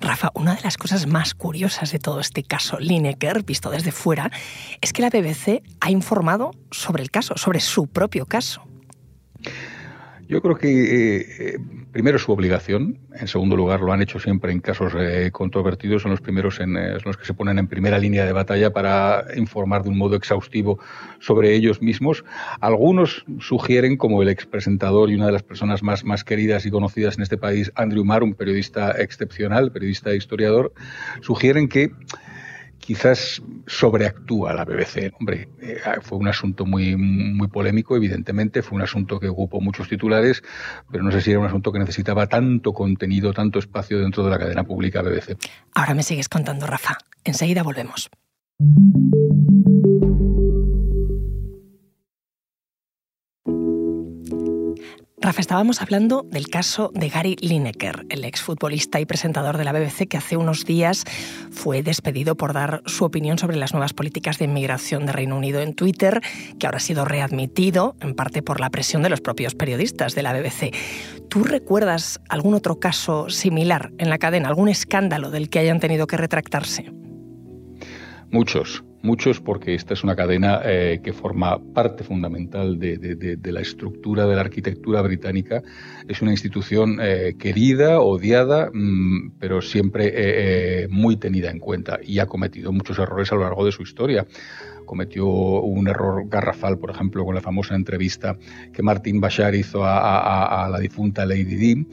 Rafa, 0.00 0.30
una 0.34 0.54
de 0.54 0.62
las 0.62 0.76
cosas 0.76 1.06
más 1.06 1.34
curiosas 1.34 1.92
de 1.92 1.98
todo 1.98 2.20
este 2.20 2.42
caso 2.42 2.78
Lineker, 2.80 3.44
visto 3.44 3.70
desde 3.70 3.92
fuera, 3.92 4.30
es 4.80 4.92
que 4.92 5.02
la 5.02 5.10
BBC 5.10 5.62
ha 5.80 5.90
informado 5.90 6.50
sobre 6.70 7.02
el 7.02 7.10
caso, 7.10 7.36
sobre 7.36 7.60
su 7.60 7.86
propio 7.86 8.26
caso. 8.26 8.71
Yo 10.32 10.40
creo 10.40 10.56
que 10.56 10.68
eh, 10.68 11.26
eh, 11.38 11.58
primero 11.90 12.18
su 12.18 12.32
obligación, 12.32 12.98
en 13.14 13.28
segundo 13.28 13.54
lugar 13.54 13.80
lo 13.80 13.92
han 13.92 14.00
hecho 14.00 14.18
siempre 14.18 14.50
en 14.50 14.60
casos 14.60 14.94
eh, 14.96 15.30
controvertidos, 15.30 16.00
son 16.00 16.10
los 16.10 16.22
primeros 16.22 16.58
en 16.58 16.72
los 17.04 17.18
que 17.18 17.26
se 17.26 17.34
ponen 17.34 17.58
en 17.58 17.66
primera 17.66 17.98
línea 17.98 18.24
de 18.24 18.32
batalla 18.32 18.72
para 18.72 19.26
informar 19.36 19.82
de 19.82 19.90
un 19.90 19.98
modo 19.98 20.16
exhaustivo 20.16 20.78
sobre 21.18 21.54
ellos 21.54 21.82
mismos. 21.82 22.24
Algunos 22.60 23.26
sugieren, 23.40 23.98
como 23.98 24.22
el 24.22 24.30
expresentador 24.30 25.10
y 25.10 25.16
una 25.16 25.26
de 25.26 25.32
las 25.32 25.42
personas 25.42 25.82
más, 25.82 26.02
más 26.02 26.24
queridas 26.24 26.64
y 26.64 26.70
conocidas 26.70 27.18
en 27.18 27.24
este 27.24 27.36
país, 27.36 27.70
Andrew 27.74 28.04
Marr, 28.04 28.22
un 28.22 28.32
periodista 28.32 28.92
excepcional, 28.92 29.70
periodista 29.70 30.12
e 30.12 30.16
historiador, 30.16 30.72
sugieren 31.20 31.68
que 31.68 31.90
quizás 32.82 33.40
sobreactúa 33.66 34.52
la 34.52 34.64
BBC. 34.64 35.12
Hombre, 35.18 35.48
eh, 35.60 35.80
fue 36.02 36.18
un 36.18 36.28
asunto 36.28 36.66
muy, 36.66 36.96
muy 36.96 37.46
polémico, 37.48 37.96
evidentemente, 37.96 38.60
fue 38.62 38.76
un 38.76 38.82
asunto 38.82 39.20
que 39.20 39.28
ocupó 39.28 39.60
muchos 39.60 39.88
titulares, 39.88 40.42
pero 40.90 41.04
no 41.04 41.12
sé 41.12 41.20
si 41.20 41.30
era 41.30 41.40
un 41.40 41.46
asunto 41.46 41.72
que 41.72 41.78
necesitaba 41.78 42.26
tanto 42.26 42.72
contenido, 42.72 43.32
tanto 43.32 43.60
espacio 43.60 44.00
dentro 44.00 44.24
de 44.24 44.30
la 44.30 44.38
cadena 44.38 44.64
pública 44.64 45.00
BBC. 45.00 45.36
Ahora 45.74 45.94
me 45.94 46.02
sigues 46.02 46.28
contando, 46.28 46.66
Rafa. 46.66 46.98
Enseguida 47.24 47.62
volvemos. 47.62 48.10
Estábamos 55.38 55.82
hablando 55.82 56.26
del 56.30 56.48
caso 56.48 56.90
de 56.94 57.08
Gary 57.08 57.36
Lineker, 57.40 58.06
el 58.08 58.24
exfutbolista 58.24 59.00
y 59.00 59.06
presentador 59.06 59.58
de 59.58 59.64
la 59.64 59.72
BBC 59.72 60.08
que 60.08 60.16
hace 60.16 60.36
unos 60.36 60.64
días 60.64 61.04
fue 61.50 61.82
despedido 61.82 62.36
por 62.36 62.52
dar 62.52 62.82
su 62.86 63.04
opinión 63.04 63.38
sobre 63.38 63.56
las 63.56 63.72
nuevas 63.72 63.92
políticas 63.92 64.38
de 64.38 64.46
inmigración 64.46 65.04
de 65.04 65.12
Reino 65.12 65.36
Unido 65.36 65.60
en 65.60 65.74
Twitter, 65.74 66.20
que 66.58 66.66
ahora 66.66 66.78
ha 66.78 66.80
sido 66.80 67.04
readmitido, 67.04 67.96
en 68.00 68.14
parte 68.14 68.42
por 68.42 68.60
la 68.60 68.70
presión 68.70 69.02
de 69.02 69.10
los 69.10 69.20
propios 69.20 69.54
periodistas 69.54 70.14
de 70.14 70.22
la 70.22 70.32
BBC. 70.32 70.74
¿Tú 71.28 71.44
recuerdas 71.44 72.20
algún 72.28 72.54
otro 72.54 72.78
caso 72.78 73.28
similar 73.28 73.92
en 73.98 74.10
la 74.10 74.18
cadena, 74.18 74.48
algún 74.48 74.68
escándalo 74.68 75.30
del 75.30 75.50
que 75.50 75.58
hayan 75.58 75.80
tenido 75.80 76.06
que 76.06 76.16
retractarse? 76.16 77.01
Muchos, 78.32 78.82
muchos 79.02 79.40
porque 79.40 79.74
esta 79.74 79.92
es 79.92 80.02
una 80.02 80.16
cadena 80.16 80.62
eh, 80.64 81.00
que 81.04 81.12
forma 81.12 81.58
parte 81.74 82.02
fundamental 82.02 82.78
de, 82.78 83.38
la 83.44 83.60
estructura 83.60 84.26
de 84.26 84.34
la 84.34 84.40
arquitectura 84.40 85.02
británica. 85.02 85.62
Es 86.08 86.22
una 86.22 86.30
institución 86.30 86.98
eh, 86.98 87.34
querida, 87.38 88.00
odiada, 88.00 88.70
mm, 88.72 89.32
pero 89.38 89.60
siempre 89.60 90.12
eh, 90.14 90.88
muy 90.88 91.18
tenida 91.18 91.50
en 91.50 91.58
cuenta 91.58 91.98
y 92.02 92.20
ha 92.20 92.26
cometido 92.26 92.72
muchos 92.72 92.98
errores 92.98 93.30
a 93.32 93.34
lo 93.34 93.42
largo 93.42 93.66
de 93.66 93.72
su 93.72 93.82
historia. 93.82 94.26
Cometió 94.86 95.26
un 95.26 95.88
error 95.88 96.26
garrafal, 96.26 96.78
por 96.78 96.90
ejemplo, 96.90 97.26
con 97.26 97.34
la 97.34 97.42
famosa 97.42 97.74
entrevista 97.74 98.38
que 98.72 98.82
Martin 98.82 99.20
Bashar 99.20 99.54
hizo 99.54 99.84
a, 99.84 100.64
a 100.64 100.70
la 100.70 100.78
difunta 100.78 101.26
Lady 101.26 101.44
Di 101.44 101.86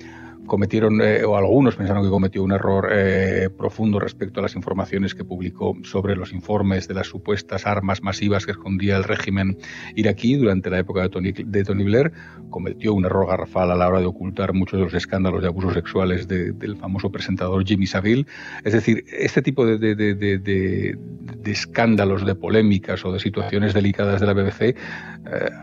cometieron, 0.49 0.99
eh, 1.01 1.23
o 1.23 1.37
algunos 1.37 1.77
pensaron 1.77 2.03
que 2.03 2.09
cometió 2.09 2.43
un 2.43 2.51
error 2.51 2.89
eh, 2.91 3.49
profundo 3.57 3.99
respecto 3.99 4.41
a 4.41 4.43
las 4.43 4.55
informaciones 4.55 5.15
que 5.15 5.23
publicó 5.23 5.77
sobre 5.83 6.17
los 6.17 6.33
informes 6.33 6.89
de 6.89 6.95
las 6.95 7.07
supuestas 7.07 7.65
armas 7.65 8.03
masivas 8.03 8.45
que 8.45 8.51
escondía 8.51 8.97
el 8.97 9.05
régimen 9.05 9.57
iraquí 9.95 10.35
durante 10.35 10.69
la 10.69 10.79
época 10.79 11.03
de 11.03 11.09
Tony, 11.09 11.31
de 11.31 11.63
Tony 11.63 11.83
Blair. 11.85 12.11
Cometió 12.49 12.93
un 12.93 13.05
error 13.05 13.27
garrafal 13.27 13.71
a 13.71 13.75
la 13.75 13.87
hora 13.87 14.01
de 14.01 14.07
ocultar 14.07 14.53
muchos 14.53 14.79
de 14.79 14.85
los 14.85 14.93
escándalos 14.93 15.41
de 15.41 15.47
abusos 15.47 15.73
sexuales 15.73 16.27
del 16.27 16.75
famoso 16.75 17.11
presentador 17.11 17.63
Jimmy 17.65 17.87
Savile. 17.87 18.25
Es 18.65 18.73
decir, 18.73 19.05
este 19.11 19.41
tipo 19.41 19.65
de, 19.65 19.77
de, 19.77 20.97
escándalos, 21.45 22.25
de 22.25 22.35
polémicas 22.35 23.05
o 23.05 23.13
de 23.13 23.19
situaciones 23.19 23.73
delicadas 23.73 24.19
de 24.19 24.27
la 24.27 24.33
BBC 24.33 24.61
eh, 24.61 24.75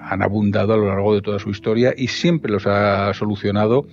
han 0.05 0.23
abundado 0.23 0.75
a 0.75 0.77
lo 0.77 0.87
largo 0.87 1.15
de 1.15 1.23
toda 1.23 1.39
su 1.41 1.51
historia 1.51 1.93
y 1.97 2.09
siempre 2.09 2.53
los 2.53 2.67
ha 2.67 3.13
solucionado 3.15 3.87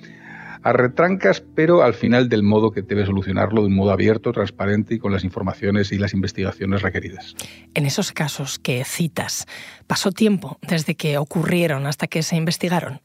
a 0.63 0.73
retrancas, 0.73 1.43
pero 1.55 1.83
al 1.83 1.93
final 1.93 2.29
del 2.29 2.43
modo 2.43 2.71
que 2.71 2.81
debe 2.81 3.05
solucionarlo, 3.05 3.61
de 3.61 3.67
un 3.67 3.75
modo 3.75 3.91
abierto, 3.91 4.31
transparente 4.31 4.95
y 4.95 4.99
con 4.99 5.11
las 5.11 5.23
informaciones 5.23 5.91
y 5.91 5.97
las 5.97 6.13
investigaciones 6.13 6.81
requeridas. 6.81 7.35
En 7.73 7.85
esos 7.85 8.11
casos 8.11 8.59
que 8.59 8.83
citas, 8.85 9.45
¿pasó 9.87 10.11
tiempo 10.11 10.57
desde 10.67 10.95
que 10.95 11.17
ocurrieron 11.17 11.85
hasta 11.85 12.07
que 12.07 12.23
se 12.23 12.35
investigaron? 12.35 13.01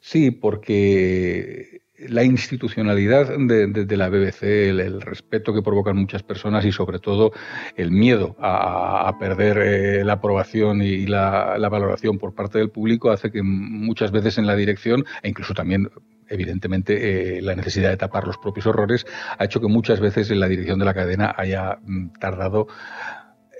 Sí, 0.00 0.30
porque 0.30 1.82
la 2.08 2.24
institucionalidad 2.24 3.36
de, 3.38 3.96
la 3.96 4.08
BBC, 4.08 4.42
el, 4.42 5.00
respeto 5.00 5.54
que 5.54 5.62
provocan 5.62 5.96
muchas 5.96 6.22
personas 6.22 6.64
y 6.64 6.72
sobre 6.72 6.98
todo 6.98 7.32
el 7.76 7.90
miedo 7.90 8.36
a, 8.40 9.16
perder 9.18 9.58
eh, 9.58 10.04
la 10.04 10.14
aprobación 10.14 10.82
y 10.82 11.06
la, 11.06 11.56
valoración 11.70 12.18
por 12.18 12.34
parte 12.34 12.58
del 12.58 12.70
público 12.70 13.10
hace 13.10 13.30
que 13.30 13.42
muchas 13.42 14.10
veces 14.10 14.38
en 14.38 14.46
la 14.46 14.56
dirección 14.56 15.04
e 15.22 15.28
incluso 15.28 15.54
también 15.54 15.90
evidentemente 16.32 17.38
eh, 17.38 17.42
la 17.42 17.54
necesidad 17.54 17.90
de 17.90 17.96
tapar 17.96 18.26
los 18.26 18.38
propios 18.38 18.66
horrores 18.66 19.06
ha 19.38 19.44
hecho 19.44 19.60
que 19.60 19.68
muchas 19.68 20.00
veces 20.00 20.30
la 20.30 20.48
dirección 20.48 20.78
de 20.78 20.84
la 20.84 20.94
cadena 20.94 21.34
haya 21.36 21.78
mm, 21.82 22.14
tardado 22.18 22.66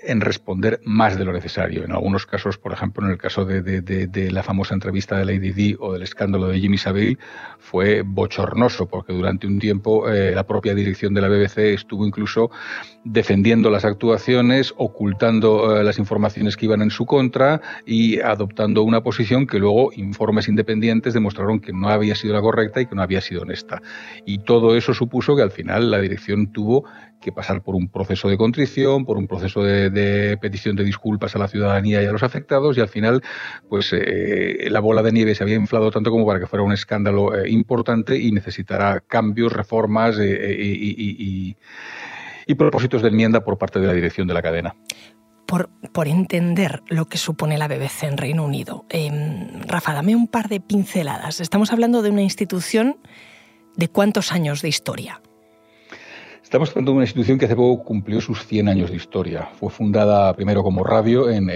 en 0.05 0.21
responder 0.21 0.81
más 0.83 1.17
de 1.17 1.25
lo 1.25 1.33
necesario. 1.33 1.83
En 1.83 1.91
algunos 1.91 2.25
casos, 2.25 2.57
por 2.57 2.73
ejemplo, 2.73 3.05
en 3.05 3.11
el 3.11 3.17
caso 3.17 3.45
de, 3.45 4.29
la 4.31 4.43
famosa 4.43 4.73
entrevista 4.73 5.17
de 5.17 5.25
Lady 5.25 5.51
Di 5.51 5.75
o 5.79 5.93
del 5.93 6.03
escándalo 6.03 6.47
de 6.47 6.59
Jimmy 6.59 6.77
Savile, 6.77 7.17
fue 7.59 8.01
bochornoso 8.01 8.87
porque 8.87 9.13
durante 9.13 9.47
un 9.47 9.59
tiempo 9.59 10.09
eh, 10.09 10.35
la 10.35 10.45
propia 10.45 10.75
dirección 10.75 11.13
de 11.13 11.21
la 11.21 11.29
BBC 11.29 11.73
estuvo 11.73 12.05
incluso 12.05 12.51
defendiendo 13.03 13.69
las 13.69 13.85
actuaciones, 13.85 14.73
ocultando 14.77 15.77
eh, 15.77 15.83
las 15.83 15.99
informaciones 15.99 16.55
que 16.55 16.65
iban 16.65 16.81
en 16.81 16.89
su 16.89 17.05
contra 17.05 17.61
y 17.85 18.19
adoptando 18.21 18.83
una 18.83 19.01
posición 19.01 19.45
que 19.47 19.59
luego 19.59 19.91
informes 19.93 20.47
independientes 20.47 21.13
demostraron 21.13 21.59
que 21.59 21.73
no 21.73 21.89
había 21.89 22.15
sido 22.15 22.33
la 22.33 22.41
correcta 22.41 22.81
y 22.81 22.85
que 22.85 22.95
no 22.95 23.01
había 23.01 23.21
sido 23.21 23.41
honesta. 23.41 23.81
Y 24.25 24.39
todo 24.39 24.75
eso 24.75 24.93
supuso 24.93 25.35
que 25.35 25.41
al 25.41 25.51
final 25.51 25.91
la 25.91 25.99
dirección 25.99 26.51
tuvo 26.51 26.85
que 27.23 27.31
pasar 27.31 27.61
por 27.63 27.75
un 27.75 27.87
proceso 27.87 28.27
de 28.27 28.37
contrición, 28.37 29.05
por 29.05 29.17
un 29.17 29.27
proceso 29.27 29.63
de, 29.63 30.37
petición 30.41 30.75
de 30.75 30.83
disculpas 30.83 31.35
a 31.35 31.39
la 31.39 31.47
ciudadanía 31.47 32.03
y 32.03 32.05
a 32.05 32.11
los 32.11 32.21
afectados 32.21 32.77
y 32.77 32.81
al 32.81 32.89
final 32.89 33.21
pues 33.69 33.91
eh, 33.93 34.67
la 34.69 34.81
bola 34.81 35.01
de 35.01 35.13
nieve 35.13 35.33
se 35.33 35.43
había 35.43 35.55
inflado 35.55 35.89
tanto 35.89 36.11
como 36.11 36.25
para 36.25 36.39
que 36.39 36.47
fuera 36.47 36.63
un 36.63 36.73
escándalo 36.73 37.33
eh, 37.33 37.49
importante 37.49 38.17
y 38.19 38.31
necesitara 38.31 38.99
cambios, 38.99 39.53
reformas 39.53 40.17
y, 40.19 41.55
propósitos 42.55 43.01
de 43.01 43.09
enmienda 43.09 43.43
por 43.43 43.57
parte 43.57 43.79
de 43.79 43.87
la 43.87 43.93
dirección 43.93 44.27
de 44.27 44.33
la 44.33 44.41
cadena. 44.41 44.75
Por, 45.45 45.69
por, 45.91 46.07
entender 46.07 46.81
lo 46.87 47.05
que 47.05 47.17
supone 47.17 47.57
la 47.57 47.67
BBC 47.67 48.03
en 48.03 48.17
Reino 48.17 48.43
Unido. 48.45 48.85
Em, 48.89 49.61
Rafa, 49.67 49.93
dame 49.93 50.15
un 50.15 50.27
par 50.27 50.47
de 50.47 50.59
pinceladas. 50.59 51.41
Estamos 51.41 51.71
hablando 51.71 52.01
de 52.01 52.09
una 52.09 52.21
institución 52.21 52.97
de 53.75 53.87
cuántos 53.89 54.31
años 54.31 54.61
de 54.61 54.69
historia. 54.69 55.21
Estamos 56.53 56.69
hablando 56.69 56.91
de 56.91 56.97
una 56.97 57.05
institución 57.05 57.39
que 57.39 57.45
hace 57.45 57.55
poco 57.55 57.83
cumplió 57.83 58.21
sus 58.21 58.45
100 58.45 58.67
años 58.67 58.91
de 58.91 58.97
historia. 58.97 59.49
Fue 59.55 59.71
fundada 59.71 60.31
primero 60.35 60.61
como 60.61 60.83
radio 60.83 61.27
en, 61.27 61.47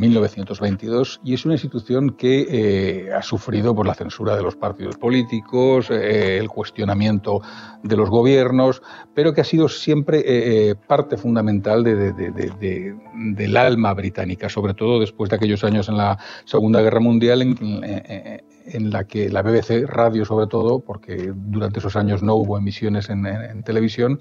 1922 0.00 1.20
y 1.22 1.34
es 1.34 1.44
una 1.44 1.54
institución 1.54 2.16
que 2.16 2.44
eh, 2.50 3.12
ha 3.12 3.22
sufrido 3.22 3.72
por 3.72 3.86
la 3.86 3.94
censura 3.94 4.34
de 4.34 4.42
los 4.42 4.56
partidos 4.56 4.96
políticos, 4.96 5.92
eh, 5.92 6.38
el 6.38 6.48
cuestionamiento 6.48 7.40
de 7.84 7.96
los 7.96 8.10
gobiernos, 8.10 8.82
pero 9.14 9.32
que 9.32 9.42
ha 9.42 9.44
sido 9.44 9.68
siempre 9.68 10.24
eh, 10.26 10.74
parte 10.74 11.16
fundamental 11.16 11.84
del 11.84 13.56
alma 13.56 13.94
británica, 13.94 14.48
sobre 14.48 14.74
todo 14.74 14.98
después 14.98 15.30
de 15.30 15.36
aquellos 15.36 15.62
años 15.62 15.88
en 15.88 15.96
la 15.96 16.18
Segunda 16.46 16.82
Guerra 16.82 16.98
Mundial 16.98 17.42
en, 17.42 17.56
en 17.84 18.40
la 18.74 19.04
que 19.04 19.28
la 19.28 19.42
BBC 19.42 19.86
Radio 19.86 20.24
sobre 20.24 20.46
todo, 20.46 20.80
porque 20.80 21.32
durante 21.34 21.78
esos 21.78 21.96
años 21.96 22.22
no 22.22 22.34
hubo 22.34 22.58
emisiones 22.58 23.10
en, 23.10 23.62
televisión, 23.64 24.18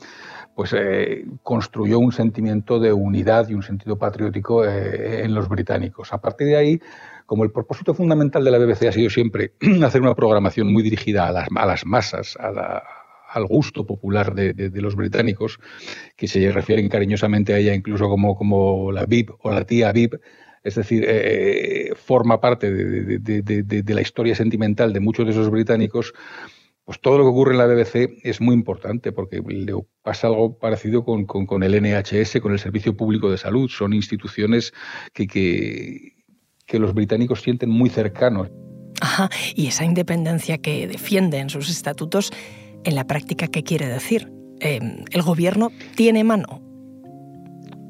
pues 0.55 0.73
eh, 0.73 1.25
construyó 1.43 1.99
un 1.99 2.11
sentimiento 2.11 2.79
de 2.79 2.91
unidad 2.91 3.49
y 3.49 3.53
un 3.53 3.63
sentido 3.63 3.97
patriótico 3.97 4.65
eh, 4.65 5.23
en 5.23 5.33
los 5.33 5.47
británicos. 5.47 6.13
A 6.13 6.19
partir 6.19 6.47
de 6.47 6.57
ahí, 6.57 6.79
como 7.25 7.43
el 7.43 7.51
propósito 7.51 7.93
fundamental 7.93 8.43
de 8.43 8.51
la 8.51 8.57
BBC 8.57 8.87
ha 8.87 8.91
sido 8.91 9.09
siempre 9.09 9.53
hacer 9.85 10.01
una 10.01 10.15
programación 10.15 10.71
muy 10.73 10.83
dirigida 10.83 11.27
a 11.27 11.31
las, 11.31 11.47
a 11.55 11.65
las 11.65 11.85
masas, 11.85 12.37
al 12.39 13.45
gusto 13.45 13.85
popular 13.85 14.33
de, 14.33 14.81
los 14.81 14.95
británicos, 14.95 15.59
que 16.17 16.27
se 16.27 16.51
refieren 16.51 16.89
cariñosamente 16.89 17.53
a 17.53 17.57
ella 17.57 17.75
incluso 17.75 18.09
como, 18.09 18.35
como 18.35 18.91
la 18.91 19.05
VIP 19.05 19.29
o 19.39 19.51
la 19.51 19.63
tía 19.63 19.91
VIP, 19.91 20.15
es 20.63 20.75
decir, 20.75 21.05
eh, 21.07 21.91
forma 21.95 22.41
parte 22.41 22.71
de, 22.71 23.93
la 23.93 24.01
historia 24.01 24.35
sentimental 24.35 24.93
de 24.93 24.99
muchos 24.99 25.25
de 25.25 25.31
esos 25.31 25.49
británicos, 25.49 26.13
pues 26.85 26.99
todo 26.99 27.19
lo 27.19 27.23
que 27.23 27.29
ocurre 27.29 27.51
en 27.51 27.59
la 27.59 27.67
BBC 27.67 28.19
es 28.23 28.41
muy 28.41 28.55
importante 28.55 29.11
porque 29.11 29.41
le 29.45 29.73
pasa 30.01 30.27
algo 30.27 30.57
parecido 30.57 31.03
con, 31.03 31.63
el 31.63 31.81
NHS, 31.81 32.39
con 32.41 32.51
el 32.51 32.59
Servicio 32.59 32.97
Público 32.97 33.29
de 33.29 33.37
Salud. 33.37 33.69
Son 33.69 33.93
instituciones 33.93 34.73
que, 35.13 35.27
que, 35.27 36.79
los 36.79 36.93
británicos 36.93 37.41
sienten 37.41 37.69
muy 37.69 37.89
cercanos. 37.89 38.49
Ajá, 39.01 39.29
y 39.55 39.67
esa 39.67 39.85
independencia 39.85 40.57
que 40.57 40.87
defiende 40.87 41.37
en 41.37 41.49
sus 41.49 41.69
estatutos, 41.69 42.31
en 42.83 42.95
la 42.95 43.05
práctica, 43.05 43.47
¿qué 43.47 43.63
quiere 43.63 43.87
decir? 43.87 44.31
Eh, 44.59 44.79
¿El 45.11 45.21
gobierno 45.21 45.71
tiene 45.95 46.23
mano? 46.23 46.68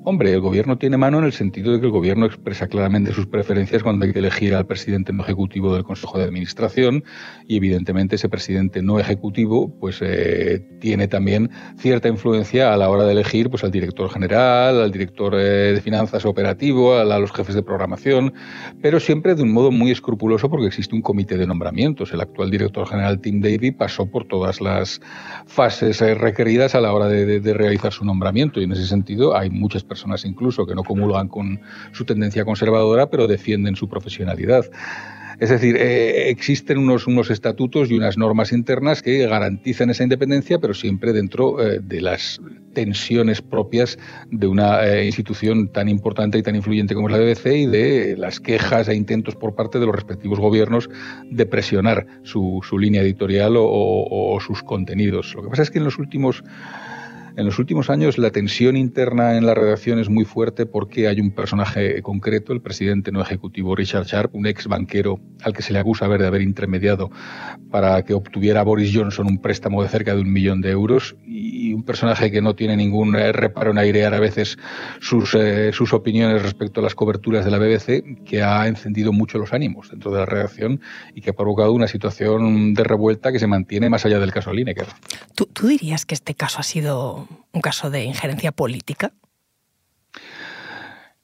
Hombre, 0.05 0.31
el 0.31 0.39
gobierno 0.39 0.77
tiene 0.77 0.95
mano 0.95 1.19
en 1.19 1.25
el 1.25 1.33
sentido 1.33 1.73
de 1.73 1.79
que 1.81 1.85
el 1.85 1.91
gobierno 1.91 2.25
expresa 2.25 2.67
claramente 2.67 3.11
sus 3.11 3.27
preferencias 3.27 3.83
cuando 3.83 4.05
hay 4.05 4.13
que 4.13 4.19
elegir 4.19 4.55
al 4.55 4.65
presidente 4.65 5.11
no 5.11 5.23
ejecutivo 5.23 5.73
del 5.73 5.83
Consejo 5.83 6.17
de 6.17 6.23
Administración 6.23 7.03
y 7.45 7.57
evidentemente 7.57 8.15
ese 8.15 8.27
presidente 8.27 8.81
no 8.81 8.97
ejecutivo 8.97 9.77
pues 9.77 9.99
eh, 10.01 10.65
tiene 10.79 11.09
también 11.09 11.51
cierta 11.77 12.07
influencia 12.07 12.73
a 12.73 12.77
la 12.77 12.89
hora 12.89 13.03
de 13.03 13.11
elegir 13.11 13.49
pues 13.49 13.63
al 13.65 13.71
director 13.71 14.09
general, 14.09 14.81
al 14.81 14.91
director 14.91 15.35
eh, 15.35 15.73
de 15.73 15.81
finanzas 15.81 16.25
operativo, 16.25 16.95
a, 16.95 17.03
los 17.19 17.31
jefes 17.33 17.53
de 17.53 17.61
programación, 17.61 18.33
pero 18.81 19.01
siempre 19.01 19.35
de 19.35 19.43
un 19.43 19.51
modo 19.51 19.69
muy 19.69 19.91
escrupuloso 19.91 20.49
porque 20.49 20.67
existe 20.67 20.95
un 20.95 21.01
comité 21.01 21.37
de 21.37 21.45
nombramientos. 21.45 22.13
El 22.13 22.21
actual 22.21 22.49
director 22.49 22.87
general 22.87 23.19
Tim 23.19 23.41
Davy 23.41 23.71
pasó 23.71 24.09
por 24.09 24.25
todas 24.25 24.59
las 24.59 25.01
fases 25.45 26.01
eh, 26.01 26.15
requeridas 26.15 26.73
a 26.73 26.81
la 26.81 26.93
hora 26.93 27.07
de, 27.07 27.41
de 27.41 27.53
realizar 27.53 27.91
su 27.91 28.05
nombramiento 28.05 28.59
y 28.59 28.63
en 28.63 28.71
ese 28.71 28.87
sentido 28.87 29.37
hay 29.37 29.49
muchas 29.49 29.83
personas 29.83 29.98
incluso 30.23 30.65
que 30.65 30.75
no 30.75 30.83
comulgan 30.83 31.27
con 31.27 31.59
su 31.91 32.05
tendencia 32.05 32.45
conservadora, 32.45 33.09
pero 33.09 33.27
defienden 33.27 33.75
su 33.75 33.87
profesionalidad. 33.87 34.65
Es 35.39 35.49
decir, 35.49 35.77
eh, 35.77 36.29
existen 36.29 36.77
unos, 36.77 37.07
unos 37.07 37.31
estatutos 37.31 37.89
y 37.89 37.95
unas 37.95 38.17
normas 38.17 38.51
internas 38.51 39.01
que 39.01 39.25
garantizan 39.25 39.89
esa 39.89 40.03
independencia, 40.03 40.59
pero 40.59 40.73
siempre 40.73 41.13
dentro 41.13 41.65
eh, 41.65 41.79
de 41.81 42.01
las 42.01 42.41
tensiones 42.73 43.41
propias 43.41 43.97
de 44.29 44.47
una 44.47 44.85
eh, 44.85 45.05
institución 45.05 45.69
tan 45.69 45.87
importante 45.87 46.37
y 46.37 46.43
tan 46.43 46.57
influyente 46.57 46.93
como 46.93 47.07
es 47.07 47.13
la 47.13 47.19
BBC 47.19 47.45
y 47.55 47.65
de 47.67 48.17
las 48.17 48.41
quejas 48.41 48.89
e 48.89 48.95
intentos 48.95 49.35
por 49.35 49.55
parte 49.55 49.79
de 49.79 49.85
los 49.85 49.95
respectivos 49.95 50.41
gobiernos 50.41 50.89
de 51.31 51.45
presionar 51.45 52.05
su, 52.23 52.59
su 52.67 52.77
línea 52.77 53.01
editorial 53.01 53.55
o, 53.55 53.63
o 53.65 54.39
sus 54.41 54.61
contenidos. 54.61 55.33
Lo 55.35 55.43
que 55.43 55.49
pasa 55.49 55.61
es 55.61 55.71
que 55.71 55.77
en 55.77 55.85
los 55.85 55.97
últimos 55.99 56.43
en 57.39 57.45
los 57.45 57.57
últimos 57.57 57.89
años 57.89 58.17
la 58.17 58.31
tensión 58.31 58.75
interna 58.75 59.37
en 59.37 59.45
la 59.45 59.53
redacción 59.53 59.97
es 59.97 60.09
muy 60.09 60.25
fuerte 60.25 60.65
porque 60.65 61.07
hay 61.07 61.21
un 61.21 61.31
personaje 61.31 62.01
concreto, 62.01 62.51
el 62.51 62.61
presidente 62.61 63.13
no 63.13 63.21
ejecutivo 63.21 63.75
Richard 63.75 64.05
Sharp, 64.05 64.35
un 64.35 64.45
ex 64.45 64.67
banquero 64.67 65.21
al 65.41 65.53
que 65.53 65.61
se 65.61 65.71
le 65.71 65.79
acusa 65.79 66.09
de 66.09 66.27
haber 66.27 66.41
intermediado 66.41 67.09
para 67.71 68.03
que 68.03 68.13
obtuviera 68.13 68.61
Boris 68.63 68.91
Johnson 68.93 69.27
un 69.27 69.37
préstamo 69.37 69.81
de 69.81 69.87
cerca 69.87 70.13
de 70.15 70.21
un 70.21 70.33
millón 70.33 70.59
de 70.59 70.71
euros 70.71 71.15
y 71.25 71.71
un 71.73 71.83
personaje 71.83 72.29
que 72.29 72.41
no 72.41 72.55
tiene 72.55 72.75
ningún 72.75 73.15
eh, 73.15 73.31
reparo 73.31 73.71
en 73.71 73.77
airear 73.77 74.13
a 74.13 74.19
veces 74.19 74.57
sus, 74.99 75.33
eh, 75.35 75.71
sus 75.71 75.93
opiniones 75.93 76.43
respecto 76.43 76.81
a 76.81 76.83
las 76.83 76.93
coberturas 76.93 77.45
de 77.45 77.51
la 77.51 77.57
BBC, 77.57 78.25
que 78.25 78.43
ha 78.43 78.67
encendido 78.67 79.13
mucho 79.13 79.37
los 79.37 79.53
ánimos 79.53 79.89
dentro 79.89 80.11
de 80.11 80.19
la 80.19 80.25
redacción 80.25 80.81
y 81.15 81.21
que 81.21 81.29
ha 81.29 81.33
provocado 81.33 81.71
una 81.71 81.87
situación 81.87 82.73
de 82.73 82.83
revuelta 82.83 83.31
que 83.31 83.39
se 83.39 83.47
mantiene 83.47 83.89
más 83.89 84.05
allá 84.05 84.19
del 84.19 84.33
caso 84.33 84.51
Lineker. 84.51 84.87
¿Tú, 85.35 85.45
tú 85.45 85.67
dirías 85.67 86.05
que 86.05 86.15
este 86.15 86.35
caso 86.35 86.59
ha 86.59 86.63
sido 86.63 87.28
un 87.51 87.61
caso 87.61 87.89
de 87.89 88.03
injerencia 88.03 88.51
política? 88.51 89.11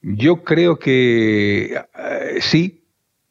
Yo 0.02 0.44
creo 0.44 0.78
que 0.78 1.74
eh, 1.74 2.40
sí, 2.40 2.84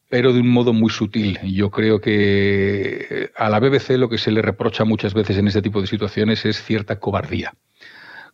pero 0.10 0.34
de 0.34 0.41
un 0.41 0.50
modo 0.50 0.74
muy 0.74 0.89
sutil. 0.89 1.39
Yo 1.44 1.72
creo 1.72 2.00
que 2.00 3.32
a 3.36 3.50
la 3.50 3.60
BBC 3.60 3.91
lo 3.91 4.10
que 4.10 4.17
se 4.17 4.32
le 4.32 4.41
reprocha 4.41 4.86
muchas 4.86 5.13
veces 5.13 5.38
en 5.38 5.48
este 5.48 5.62
tipo 5.62 5.82
de 5.82 5.88
situaciones 5.88 6.46
es 6.46 6.63
cierta 6.63 7.00
cobardía. 7.00 7.53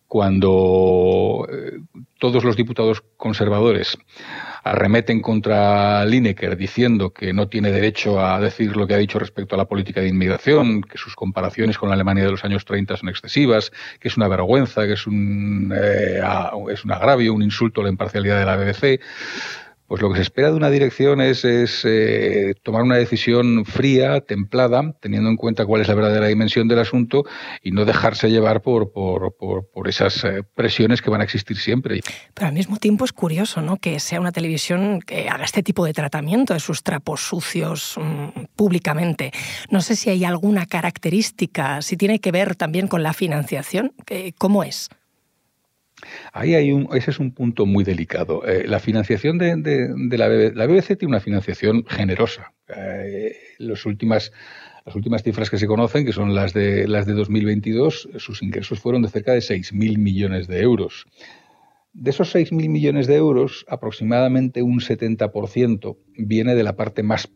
Cuando 0.07 1.47
eh, 1.51 1.79
todos 2.19 2.43
los 2.43 2.57
diputados 2.57 3.01
conservadores 3.17 3.97
arremeten 4.63 5.21
contra 5.21 6.05
Lineker 6.05 6.55
diciendo 6.55 7.11
que 7.11 7.33
no 7.33 7.47
tiene 7.47 7.71
derecho 7.71 8.23
a 8.23 8.39
decir 8.39 8.75
lo 8.75 8.85
que 8.87 8.93
ha 8.93 8.97
dicho 8.97 9.19
respecto 9.19 9.55
a 9.55 9.57
la 9.57 9.65
política 9.65 10.01
de 10.01 10.07
inmigración, 10.07 10.81
que 10.81 10.97
sus 10.97 11.15
comparaciones 11.15 11.77
con 11.77 11.89
la 11.89 11.95
Alemania 11.95 12.25
de 12.25 12.31
los 12.31 12.45
años 12.45 12.65
30 12.65 12.97
son 12.97 13.09
excesivas, 13.09 13.71
que 13.99 14.07
es 14.07 14.17
una 14.17 14.27
vergüenza, 14.27 14.85
que 14.85 14.93
es 14.93 15.07
un, 15.07 15.73
eh, 15.75 16.21
es 16.71 16.85
un 16.85 16.91
agravio, 16.91 17.33
un 17.33 17.43
insulto 17.43 17.81
a 17.81 17.85
la 17.85 17.89
imparcialidad 17.89 18.39
de 18.39 18.45
la 18.45 18.55
BBC 18.57 19.01
pues 19.91 20.01
lo 20.01 20.09
que 20.09 20.15
se 20.15 20.21
espera 20.21 20.51
de 20.51 20.55
una 20.55 20.69
dirección 20.69 21.19
es, 21.19 21.43
eh, 21.43 22.53
tomar 22.63 22.83
una 22.83 22.95
decisión 22.95 23.65
fría, 23.65 24.21
templada, 24.21 24.95
teniendo 25.01 25.29
en 25.29 25.35
cuenta 25.35 25.65
cuál 25.65 25.81
es 25.81 25.89
la 25.89 25.95
verdadera 25.95 26.27
dimensión 26.27 26.69
del 26.69 26.79
asunto 26.79 27.25
y 27.61 27.71
no 27.71 27.83
dejarse 27.83 28.31
llevar 28.31 28.61
por, 28.61 28.93
por, 28.93 29.89
esas 29.89 30.23
eh, 30.23 30.43
presiones 30.55 31.01
que 31.01 31.09
van 31.09 31.19
a 31.19 31.25
existir 31.25 31.57
siempre. 31.57 31.99
Pero 32.33 32.47
al 32.47 32.53
mismo 32.53 32.77
tiempo 32.77 33.03
es 33.03 33.11
curioso 33.11 33.61
¿no? 33.61 33.75
que 33.75 33.99
sea 33.99 34.21
una 34.21 34.31
televisión 34.31 35.01
que 35.01 35.27
haga 35.27 35.43
este 35.43 35.61
tipo 35.61 35.83
de 35.83 35.91
tratamiento 35.91 36.53
de 36.53 36.61
sus 36.61 36.83
trapos 36.83 37.19
sucios 37.19 37.95
mm, 37.97 38.45
públicamente. 38.55 39.33
No 39.71 39.81
sé 39.81 39.97
si 39.97 40.09
hay 40.09 40.23
alguna 40.23 40.67
característica, 40.67 41.81
si 41.81 41.97
tiene 41.97 42.19
que 42.19 42.31
ver 42.31 42.55
también 42.55 42.87
con 42.87 43.03
la 43.03 43.11
financiación. 43.11 43.93
¿Cómo 44.37 44.63
es? 44.63 44.87
Ahí 46.33 46.55
hay 46.55 46.71
un, 46.71 46.89
ese 46.93 47.11
es 47.11 47.19
un 47.19 47.31
punto 47.33 47.65
muy 47.65 47.83
delicado. 47.83 48.45
Eh, 48.47 48.65
la 48.67 48.79
financiación 48.79 49.37
de, 49.37 49.55
la, 50.17 50.27
BBC, 50.27 50.55
la, 50.55 50.65
BBC, 50.67 50.97
tiene 50.97 51.11
una 51.11 51.19
financiación 51.19 51.85
generosa. 51.87 52.53
Eh, 52.67 53.35
las 53.57 53.85
últimas 53.85 54.31
cifras 55.23 55.49
que 55.49 55.57
se 55.57 55.67
conocen, 55.67 56.05
que 56.05 56.13
son 56.13 56.33
las 56.33 56.53
de, 56.53 56.87
las 56.87 57.05
de 57.05 57.13
2022, 57.13 58.09
sus 58.17 58.41
ingresos 58.41 58.79
fueron 58.79 59.01
de 59.01 59.09
cerca 59.09 59.33
de 59.33 59.39
6.000 59.39 59.97
millones 59.97 60.47
de 60.47 60.61
euros. 60.61 61.05
De 61.93 62.11
esos 62.11 62.33
6.000 62.33 62.69
millones 62.69 63.07
de 63.07 63.15
euros, 63.15 63.65
aproximadamente 63.67 64.61
un 64.61 64.79
70% 64.79 65.97
viene 66.17 66.55
de 66.55 66.63
la 66.63 66.77
parte 66.77 67.03
más 67.03 67.29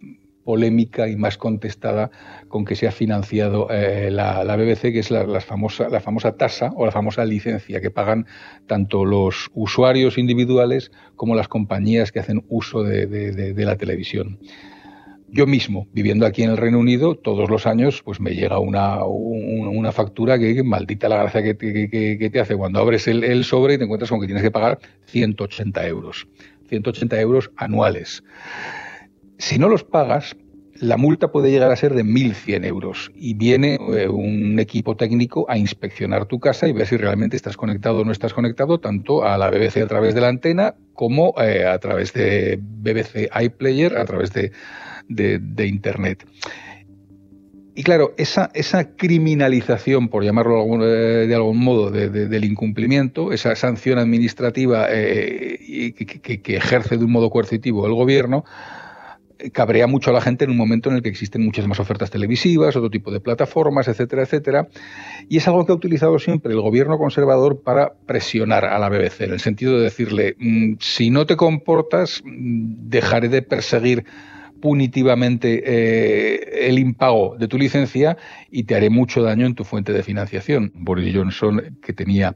polémica 0.46 1.10
y 1.10 1.18
más 1.18 1.38
contestada 1.38 2.12
con 2.48 2.64
que 2.64 2.76
se 2.76 2.88
ha 2.88 2.92
financiado 2.92 3.68
eh, 3.72 4.10
la, 4.12 4.56
BBC, 4.56 4.94
que 4.94 5.00
es 5.00 5.12
la, 5.12 5.42
famosa, 5.42 5.90
la 5.90 6.00
famosa 6.00 6.38
tasa 6.38 6.72
o 6.76 6.86
la 6.86 6.92
famosa 6.92 7.26
licencia 7.26 7.82
que 7.82 7.92
pagan 7.92 8.28
tanto 8.68 9.04
los 9.04 9.50
usuarios 9.54 10.18
individuales 10.18 10.92
como 11.18 11.36
las 11.36 11.50
compañías 11.50 12.14
que 12.14 12.20
hacen 12.20 12.46
uso 12.48 12.84
de, 12.84 13.54
la 13.58 13.76
televisión. 13.76 14.40
Yo 15.28 15.48
mismo, 15.48 15.88
viviendo 15.92 16.26
aquí 16.26 16.44
en 16.44 16.52
el 16.52 16.58
Reino 16.58 16.80
Unido, 16.80 17.16
todos 17.16 17.50
los 17.50 17.66
años 17.66 18.02
pues 18.04 18.22
me 18.22 18.36
llega 18.36 18.60
una, 18.60 19.02
factura 19.92 20.38
que, 20.38 20.64
maldita 20.64 21.10
la 21.10 21.18
gracia 21.18 21.44
que, 21.44 21.58
que, 21.58 22.30
te 22.30 22.40
hace 22.40 22.56
cuando 22.56 22.80
abres 22.80 23.08
el, 23.08 23.24
el 23.24 23.44
sobre 23.44 23.74
y 23.74 23.78
te 23.80 23.86
encuentras 23.86 24.12
con 24.12 24.22
que 24.22 24.28
tienes 24.28 24.44
que 24.44 24.52
pagar 24.52 24.78
180 25.08 25.88
euros. 25.88 26.28
180 26.70 27.20
euros 27.20 27.52
anuales. 27.58 28.24
Si 29.38 29.60
no 29.60 29.70
los 29.70 29.84
pagas, 29.84 30.36
la 30.80 30.98
multa 30.98 31.32
puede 31.32 31.52
llegar 31.52 31.72
a 31.72 31.76
ser 31.76 31.94
de 31.94 32.04
1.100 32.04 32.66
euros 32.66 33.12
y 33.16 33.34
viene 33.34 33.76
eh, 33.76 34.10
un 34.10 34.60
equipo 34.60 34.96
técnico 34.96 35.46
a 35.50 35.58
inspeccionar 35.58 36.26
tu 36.26 36.40
casa 36.40 36.68
y 36.68 36.74
ver 36.74 36.86
si 36.86 36.98
realmente 36.98 37.38
estás 37.38 37.56
conectado 37.56 38.00
o 38.00 38.06
no 38.06 38.12
estás 38.12 38.34
conectado 38.34 38.80
tanto 38.80 39.24
a 39.24 39.38
la 39.38 39.50
BBC 39.50 39.78
a 39.78 39.88
través 39.88 40.14
de 40.16 40.22
la 40.22 40.28
antena 40.28 40.76
como 40.94 41.34
eh, 41.42 41.66
a 41.66 41.80
través 41.80 42.14
de 42.14 42.60
BBC 42.60 43.30
iPlayer, 43.42 43.98
a 43.98 44.06
través 44.06 44.32
de, 44.34 44.52
Internet. 45.66 46.26
Y 47.78 47.84
claro, 47.84 48.14
esa, 48.18 48.50
criminalización, 48.96 50.08
por 50.08 50.24
llamarlo 50.24 50.66
de, 50.80 51.28
de 51.28 51.36
algún 51.36 51.60
modo, 51.60 51.92
del 51.92 52.46
incumplimiento, 52.46 53.34
esa 53.34 53.56
sanción 53.56 54.00
administrativa 54.00 54.88
eh, 54.90 55.94
que 55.94 56.56
ejerce 56.56 56.98
de 56.98 57.04
un 57.04 57.12
modo 57.12 57.30
coercitivo 57.30 57.86
el 57.86 57.94
gobierno, 57.94 58.46
cabrea 59.52 59.88
mucho 59.88 60.10
a 60.10 60.14
la 60.14 60.22
gente 60.22 60.46
en 60.46 60.52
un 60.52 60.58
momento 60.58 60.90
en 60.90 60.98
el 60.98 61.02
que 61.02 61.10
existen 61.10 61.44
muchas 61.44 61.68
más 61.68 61.80
ofertas 61.80 62.10
televisivas, 62.12 62.76
otro 62.76 62.90
tipo 62.90 63.12
de 63.12 63.20
plataformas, 63.20 63.88
etcétera, 63.88 64.24
etcétera. 64.24 64.68
Y 65.30 65.38
es 65.38 65.48
algo 65.48 65.66
que 65.66 65.72
ha 65.72 65.76
utilizado 65.76 66.20
siempre 66.20 66.54
el 66.54 66.62
gobierno 66.62 66.98
conservador 66.98 67.62
para 67.62 67.94
presionar 68.06 68.66
a 68.66 68.80
la 68.80 68.90
BBC, 68.90 69.22
en 69.22 69.34
el 69.34 69.40
sentido 69.40 69.78
de 69.78 69.84
decirle, 69.84 70.36
mm, 70.40 70.76
si 70.80 71.10
no 71.10 71.26
te 71.26 71.36
comportas, 71.36 72.22
mm, 72.24 72.90
dejaré 72.90 73.30
de 73.30 73.42
perseguir 73.42 74.06
punitivamente 74.62 75.62
eh, 75.66 76.68
el 76.68 76.80
impago 76.80 77.36
de 77.38 77.48
tu 77.48 77.58
licencia 77.58 78.18
y 78.50 78.64
te 78.64 78.76
haré 78.76 78.90
mucho 78.90 79.22
daño 79.22 79.46
en 79.46 79.54
tu 79.54 79.64
fuente 79.64 79.94
de 79.94 80.02
financiación. 80.02 80.72
Boris 80.74 81.16
Johnson, 81.16 81.78
que 81.84 81.94
tenía 81.94 82.36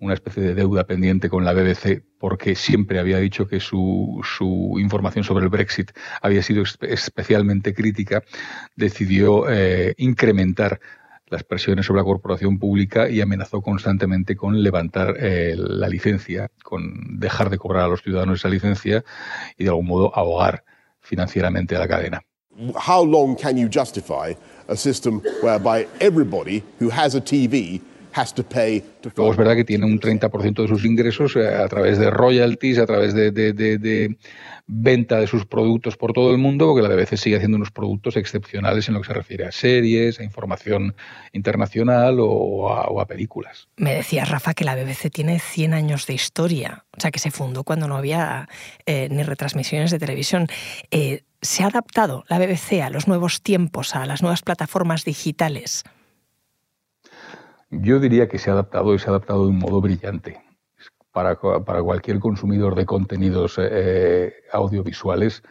una 0.00 0.14
especie 0.14 0.42
de 0.42 0.54
deuda 0.54 0.84
pendiente 0.84 1.28
con 1.28 1.44
la 1.44 1.52
BBC 1.52 2.02
porque 2.18 2.54
siempre 2.54 2.98
había 2.98 3.18
dicho 3.18 3.46
que 3.46 3.60
su, 3.60 4.20
su 4.36 4.76
información 4.78 5.24
sobre 5.24 5.44
el 5.44 5.50
Brexit 5.50 5.92
había 6.22 6.42
sido 6.42 6.64
especialmente 6.80 7.74
crítica, 7.74 8.22
decidió 8.74 9.48
eh, 9.48 9.94
incrementar 9.98 10.80
las 11.28 11.42
presiones 11.42 11.86
sobre 11.86 12.00
la 12.00 12.04
corporación 12.04 12.58
pública 12.58 13.08
y 13.08 13.20
amenazó 13.20 13.60
constantemente 13.60 14.36
con 14.36 14.62
levantar 14.62 15.16
eh, 15.18 15.54
la 15.56 15.88
licencia, 15.88 16.50
con 16.62 17.18
dejar 17.18 17.50
de 17.50 17.58
cobrar 17.58 17.84
a 17.84 17.88
los 17.88 18.02
ciudadanos 18.02 18.38
esa 18.40 18.48
licencia 18.48 19.04
y 19.58 19.64
de 19.64 19.70
algún 19.70 19.86
modo 19.86 20.14
ahogar 20.14 20.64
financieramente 21.00 21.74
a 21.74 21.80
la 21.80 21.88
cadena. 21.88 22.22
How 22.74 23.04
long 23.04 23.36
can 23.36 23.56
you 23.56 23.68
justify 23.68 24.34
a 24.68 24.76
system 24.76 25.20
whereby 25.42 25.86
everybody 26.00 26.62
who 26.80 26.90
has 26.90 27.14
a 27.14 27.20
TV 27.20 27.82
Luego 29.14 29.32
es 29.32 29.36
verdad 29.36 29.54
que 29.54 29.64
tiene 29.64 29.84
un 29.84 30.00
30% 30.00 30.62
de 30.62 30.68
sus 30.68 30.84
ingresos 30.84 31.36
eh, 31.36 31.48
a 31.48 31.68
través 31.68 31.98
de 31.98 32.10
royalties, 32.10 32.78
a 32.78 32.86
través 32.86 33.14
de, 33.14 34.16
venta 34.66 35.20
de 35.20 35.26
sus 35.26 35.46
productos 35.46 35.96
por 35.96 36.12
todo 36.12 36.32
el 36.32 36.38
mundo, 36.38 36.66
porque 36.66 36.86
la 36.86 36.94
BBC 36.94 37.16
sigue 37.16 37.36
haciendo 37.36 37.56
unos 37.56 37.70
productos 37.70 38.16
excepcionales 38.16 38.88
en 38.88 38.94
lo 38.94 39.00
que 39.00 39.08
se 39.08 39.12
refiere 39.12 39.44
a 39.44 39.52
series, 39.52 40.18
a 40.18 40.24
información 40.24 40.94
internacional 41.32 42.16
o 42.20 43.00
a, 43.00 43.06
películas. 43.06 43.68
Me 43.76 43.94
decías, 43.94 44.28
Rafa, 44.28 44.52
que 44.52 44.64
la 44.64 44.74
BBC 44.74 45.10
tiene 45.12 45.38
100 45.38 45.74
años 45.74 46.06
de 46.06 46.14
historia, 46.14 46.84
o 46.96 47.00
sea, 47.00 47.12
que 47.12 47.20
se 47.20 47.30
fundó 47.30 47.62
cuando 47.62 47.86
no 47.86 47.96
había 47.96 48.48
eh, 48.84 49.08
ni 49.10 49.22
retransmisiones 49.22 49.92
de 49.92 49.98
televisión. 50.00 50.48
Eh, 50.90 51.22
¿Se 51.40 51.62
ha 51.62 51.66
adaptado 51.66 52.24
la 52.28 52.38
BBC 52.38 52.82
a 52.82 52.90
los 52.90 53.06
nuevos 53.06 53.42
tiempos, 53.42 53.94
a 53.94 54.06
las 54.06 54.22
nuevas 54.22 54.42
plataformas 54.42 55.04
digitales? 55.04 55.84
Yo 57.70 57.98
diría 57.98 58.28
que 58.28 58.38
se 58.38 58.50
ha 58.50 58.52
adaptado 58.52 58.94
y 58.94 58.98
se 58.98 59.06
ha 59.06 59.10
adaptado 59.10 59.44
de 59.44 59.50
un 59.50 59.58
modo 59.58 59.80
brillante. 59.80 60.40
Para, 61.12 61.38
para 61.40 61.82
cualquier 61.82 62.18
consumidor 62.18 62.74
de 62.74 62.84
contenidos 62.84 63.58
eh, 63.58 64.34
audiovisuales, 64.52 65.42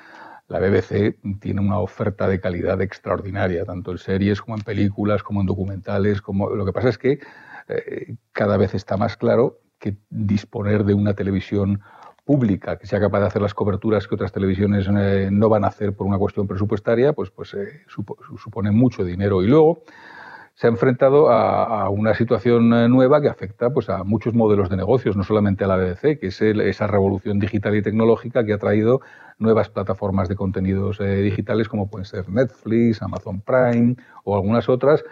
la 0.47 0.59
BBC 0.59 1.17
tiene 1.39 1.61
una 1.61 1.79
oferta 1.79 2.27
de 2.27 2.39
calidad 2.39 2.81
extraordinaria, 2.81 3.65
tanto 3.65 3.91
en 3.91 3.97
series 3.97 4.41
como 4.41 4.57
en 4.57 4.63
películas, 4.63 5.23
como 5.23 5.41
en 5.41 5.47
documentales. 5.47 6.21
Como... 6.21 6.51
Lo 6.51 6.65
que 6.65 6.73
pasa 6.73 6.89
es 6.89 6.97
que 6.99 7.19
eh, 7.67 8.15
cada 8.31 8.57
vez 8.57 8.75
está 8.75 8.95
más 8.95 9.17
claro 9.17 9.59
que 9.79 9.97
disponer 10.09 10.83
de 10.83 10.93
una 10.93 11.15
televisión 11.15 11.81
pública 12.23 12.77
que 12.77 12.87
sea 12.87 12.99
capaz 12.99 13.19
de 13.19 13.27
hacer 13.27 13.41
las 13.41 13.53
coberturas 13.53 14.07
que 14.07 14.15
otras 14.15 14.31
televisiones 14.31 14.87
eh, 14.87 15.29
no 15.31 15.49
van 15.49 15.63
a 15.63 15.67
hacer 15.67 15.93
por 15.95 16.07
una 16.07 16.17
cuestión 16.17 16.47
presupuestaria, 16.47 17.13
pues, 17.13 17.31
pues 17.31 17.55
supone 18.37 18.71
mucho 18.71 19.03
dinero. 19.03 19.43
Y 19.43 19.47
luego 19.47 19.83
se 20.55 20.67
ha 20.67 20.69
enfrentado 20.69 21.29
a, 21.29 21.89
una 21.89 22.13
situación 22.15 22.73
eh, 22.73 22.87
nueva 22.87 23.21
que 23.21 23.27
afecta 23.27 23.71
pues, 23.71 23.89
a 23.89 24.03
muchos 24.05 24.33
modelos 24.33 24.69
de 24.69 24.77
negocios, 24.77 25.17
no 25.17 25.23
solamente 25.23 25.65
a 25.65 25.67
la 25.67 25.75
BBC, 25.75 26.17
que 26.17 26.27
es 26.27 26.41
esa 26.41 26.87
revolución 26.87 27.39
digital 27.39 27.75
y 27.75 27.81
tecnológica 27.81 28.45
que 28.45 28.53
ha 28.53 28.57
traído 28.57 29.01
nuevas 29.37 29.69
plataformas 29.69 30.29
de 30.29 30.35
contenidos 30.35 31.01
eh, 31.01 31.17
digitales 31.17 31.67
como 31.67 31.89
pueden 31.89 32.05
ser 32.05 32.29
Netflix, 32.29 33.01
Amazon 33.01 33.41
Prime 33.41 33.97
o 34.23 34.35
algunas 34.35 34.69
otras, 34.69 35.03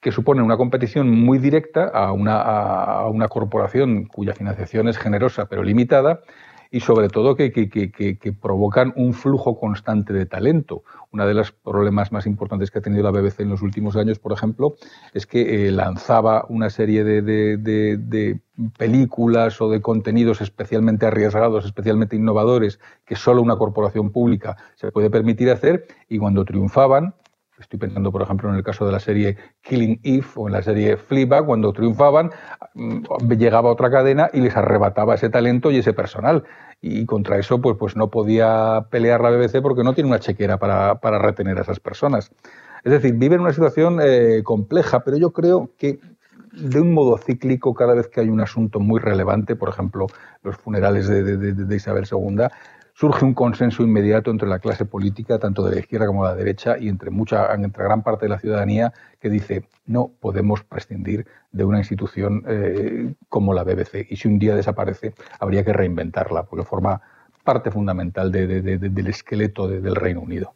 que 0.00 0.12
suponen 0.12 0.44
una 0.44 0.56
competición 0.56 1.10
muy 1.10 1.38
directa 1.38 1.88
a 1.88 2.12
una, 2.12 2.40
a 2.40 3.08
una 3.08 3.26
corporación 3.26 4.04
cuya 4.04 4.32
financiación 4.32 4.88
es 4.88 4.96
generosa 4.98 5.46
pero 5.46 5.62
limitada 5.64 6.20
y 6.72 6.80
sobre 6.80 7.10
todo 7.10 7.36
que, 7.36 8.34
provocan 8.40 8.94
un 8.96 9.12
flujo 9.12 9.60
constante 9.60 10.14
de 10.14 10.24
talento. 10.24 10.82
Uno 11.12 11.26
de 11.26 11.34
los 11.34 11.52
problemas 11.52 12.12
más 12.12 12.26
importantes 12.26 12.70
que 12.70 12.78
ha 12.78 12.82
tenido 12.82 13.02
la 13.02 13.10
BBC 13.10 13.40
en 13.40 13.50
los 13.50 13.60
últimos 13.60 13.94
años, 13.94 14.18
por 14.18 14.32
ejemplo, 14.32 14.76
es 15.12 15.26
que 15.26 15.68
eh, 15.68 15.70
lanzaba 15.70 16.46
una 16.48 16.70
serie 16.70 17.04
de, 17.04 18.40
películas 18.78 19.60
o 19.60 19.68
de 19.68 19.82
contenidos 19.82 20.40
especialmente 20.40 21.04
arriesgados, 21.04 21.66
especialmente 21.66 22.16
innovadores, 22.16 22.80
que 23.04 23.16
solo 23.16 23.42
una 23.42 23.56
corporación 23.56 24.10
pública 24.10 24.56
se 24.76 24.90
puede 24.90 25.10
permitir 25.10 25.50
hacer, 25.50 25.86
y 26.08 26.18
cuando 26.18 26.46
triunfaban, 26.46 27.14
Estoy 27.62 27.78
pensando, 27.78 28.10
por 28.10 28.22
ejemplo, 28.22 28.50
en 28.50 28.56
el 28.56 28.64
caso 28.64 28.84
de 28.84 28.92
la 28.92 28.98
serie 28.98 29.36
Killing 29.62 30.00
Eve 30.02 30.26
o 30.34 30.48
en 30.48 30.52
la 30.52 30.62
serie 30.62 30.96
Fleabag, 30.96 31.46
cuando 31.46 31.72
triunfaban, 31.72 32.30
mm, 32.74 33.32
llegaba 33.38 33.70
otra 33.70 33.88
cadena 33.88 34.28
y 34.32 34.40
les 34.40 34.56
arrebataba 34.56 35.14
ese 35.14 35.30
talento 35.30 35.70
y 35.70 35.78
ese 35.78 35.92
personal. 35.92 36.42
Y 36.80 37.06
contra 37.06 37.38
eso, 37.38 37.60
pues, 37.60 37.76
pues 37.78 37.96
no 37.96 38.10
podía 38.10 38.86
pelear 38.90 39.20
la 39.20 39.30
BBC 39.30 39.62
porque 39.62 39.84
no 39.84 39.94
tiene 39.94 40.10
una 40.10 40.18
chequera 40.18 40.58
para, 40.58 40.96
para 40.96 41.18
retener 41.18 41.56
a 41.58 41.62
esas 41.62 41.78
personas. 41.78 42.32
Es 42.82 42.90
decir, 42.90 43.14
viven 43.14 43.40
una 43.40 43.52
situación 43.52 44.00
eh, 44.02 44.42
compleja, 44.42 45.04
pero 45.04 45.16
yo 45.16 45.30
creo 45.32 45.70
que 45.78 46.00
de 46.52 46.80
un 46.80 46.92
modo 46.92 47.16
cíclico, 47.16 47.74
cada 47.74 47.94
vez 47.94 48.08
que 48.08 48.20
hay 48.20 48.28
un 48.28 48.40
asunto 48.40 48.80
muy 48.80 49.00
relevante, 49.00 49.54
por 49.54 49.68
ejemplo, 49.68 50.06
los 50.42 50.56
funerales 50.56 51.06
de, 51.06 51.22
de 51.36 51.76
Isabel 51.76 52.04
II, 52.10 52.48
surge 52.94 53.24
un 53.24 53.34
consenso 53.34 53.82
inmediato 53.82 54.30
entre 54.30 54.48
la 54.48 54.58
clase 54.58 54.84
política, 54.84 55.38
tanto 55.38 55.64
de 55.64 55.74
la 55.74 55.80
izquierda 55.80 56.06
como 56.06 56.24
de 56.24 56.30
la 56.30 56.36
derecha, 56.36 56.76
y 56.78 56.88
entre, 56.88 57.10
mucha, 57.10 57.52
entre 57.54 57.84
gran 57.84 58.02
parte 58.02 58.26
de 58.26 58.30
la 58.30 58.38
ciudadanía, 58.38 58.92
que 59.20 59.30
dice 59.30 59.64
no 59.86 60.10
podemos 60.20 60.62
prescindir 60.62 61.26
de 61.50 61.64
una 61.64 61.78
institución 61.78 62.44
eh, 62.46 63.14
como 63.28 63.54
la 63.54 63.64
BBC. 63.64 64.06
Y 64.10 64.16
si 64.16 64.28
un 64.28 64.38
día 64.38 64.54
desaparece, 64.54 65.14
habría 65.40 65.64
que 65.64 65.72
reinventarla, 65.72 66.44
porque 66.44 66.64
forma 66.64 67.00
parte 67.44 67.70
fundamental 67.70 68.30
del 68.30 69.06
esqueleto 69.08 69.66
del 69.66 69.96
Reino 69.96 70.20
Unido. 70.20 70.54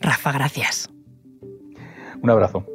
Rafa, 0.00 0.32
gracias. 0.32 0.90
Un 2.20 2.30
abrazo. 2.30 2.66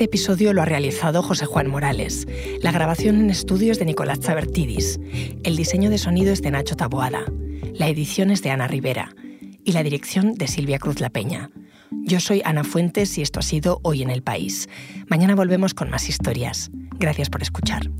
Este 0.00 0.16
episodio 0.16 0.54
lo 0.54 0.62
ha 0.62 0.64
realizado 0.64 1.22
José 1.22 1.44
Juan 1.44 1.68
Morales. 1.68 2.26
La 2.62 2.72
grabación 2.72 3.20
en 3.20 3.28
estudios 3.28 3.78
de 3.78 3.84
Nicolás 3.84 4.20
Chabertidis. 4.20 4.98
El 5.42 5.56
diseño 5.56 5.90
de 5.90 5.98
sonido 5.98 6.32
es 6.32 6.40
de 6.40 6.50
Nacho 6.50 6.74
Taboada. 6.74 7.26
La 7.74 7.86
edición 7.86 8.30
es 8.30 8.40
de 8.40 8.48
Ana 8.48 8.66
Rivera. 8.66 9.14
Y 9.62 9.72
la 9.72 9.82
dirección 9.82 10.36
de 10.36 10.48
Silvia 10.48 10.78
Cruz 10.78 11.00
La 11.00 11.10
Peña. 11.10 11.50
Yo 11.90 12.18
soy 12.18 12.40
Ana 12.46 12.64
Fuentes 12.64 13.18
y 13.18 13.20
esto 13.20 13.40
ha 13.40 13.42
sido 13.42 13.78
Hoy 13.82 14.00
en 14.00 14.08
el 14.08 14.22
País. 14.22 14.70
Mañana 15.06 15.34
volvemos 15.34 15.74
con 15.74 15.90
más 15.90 16.08
historias. 16.08 16.70
Gracias 16.98 17.28
por 17.28 17.42
escuchar. 17.42 17.90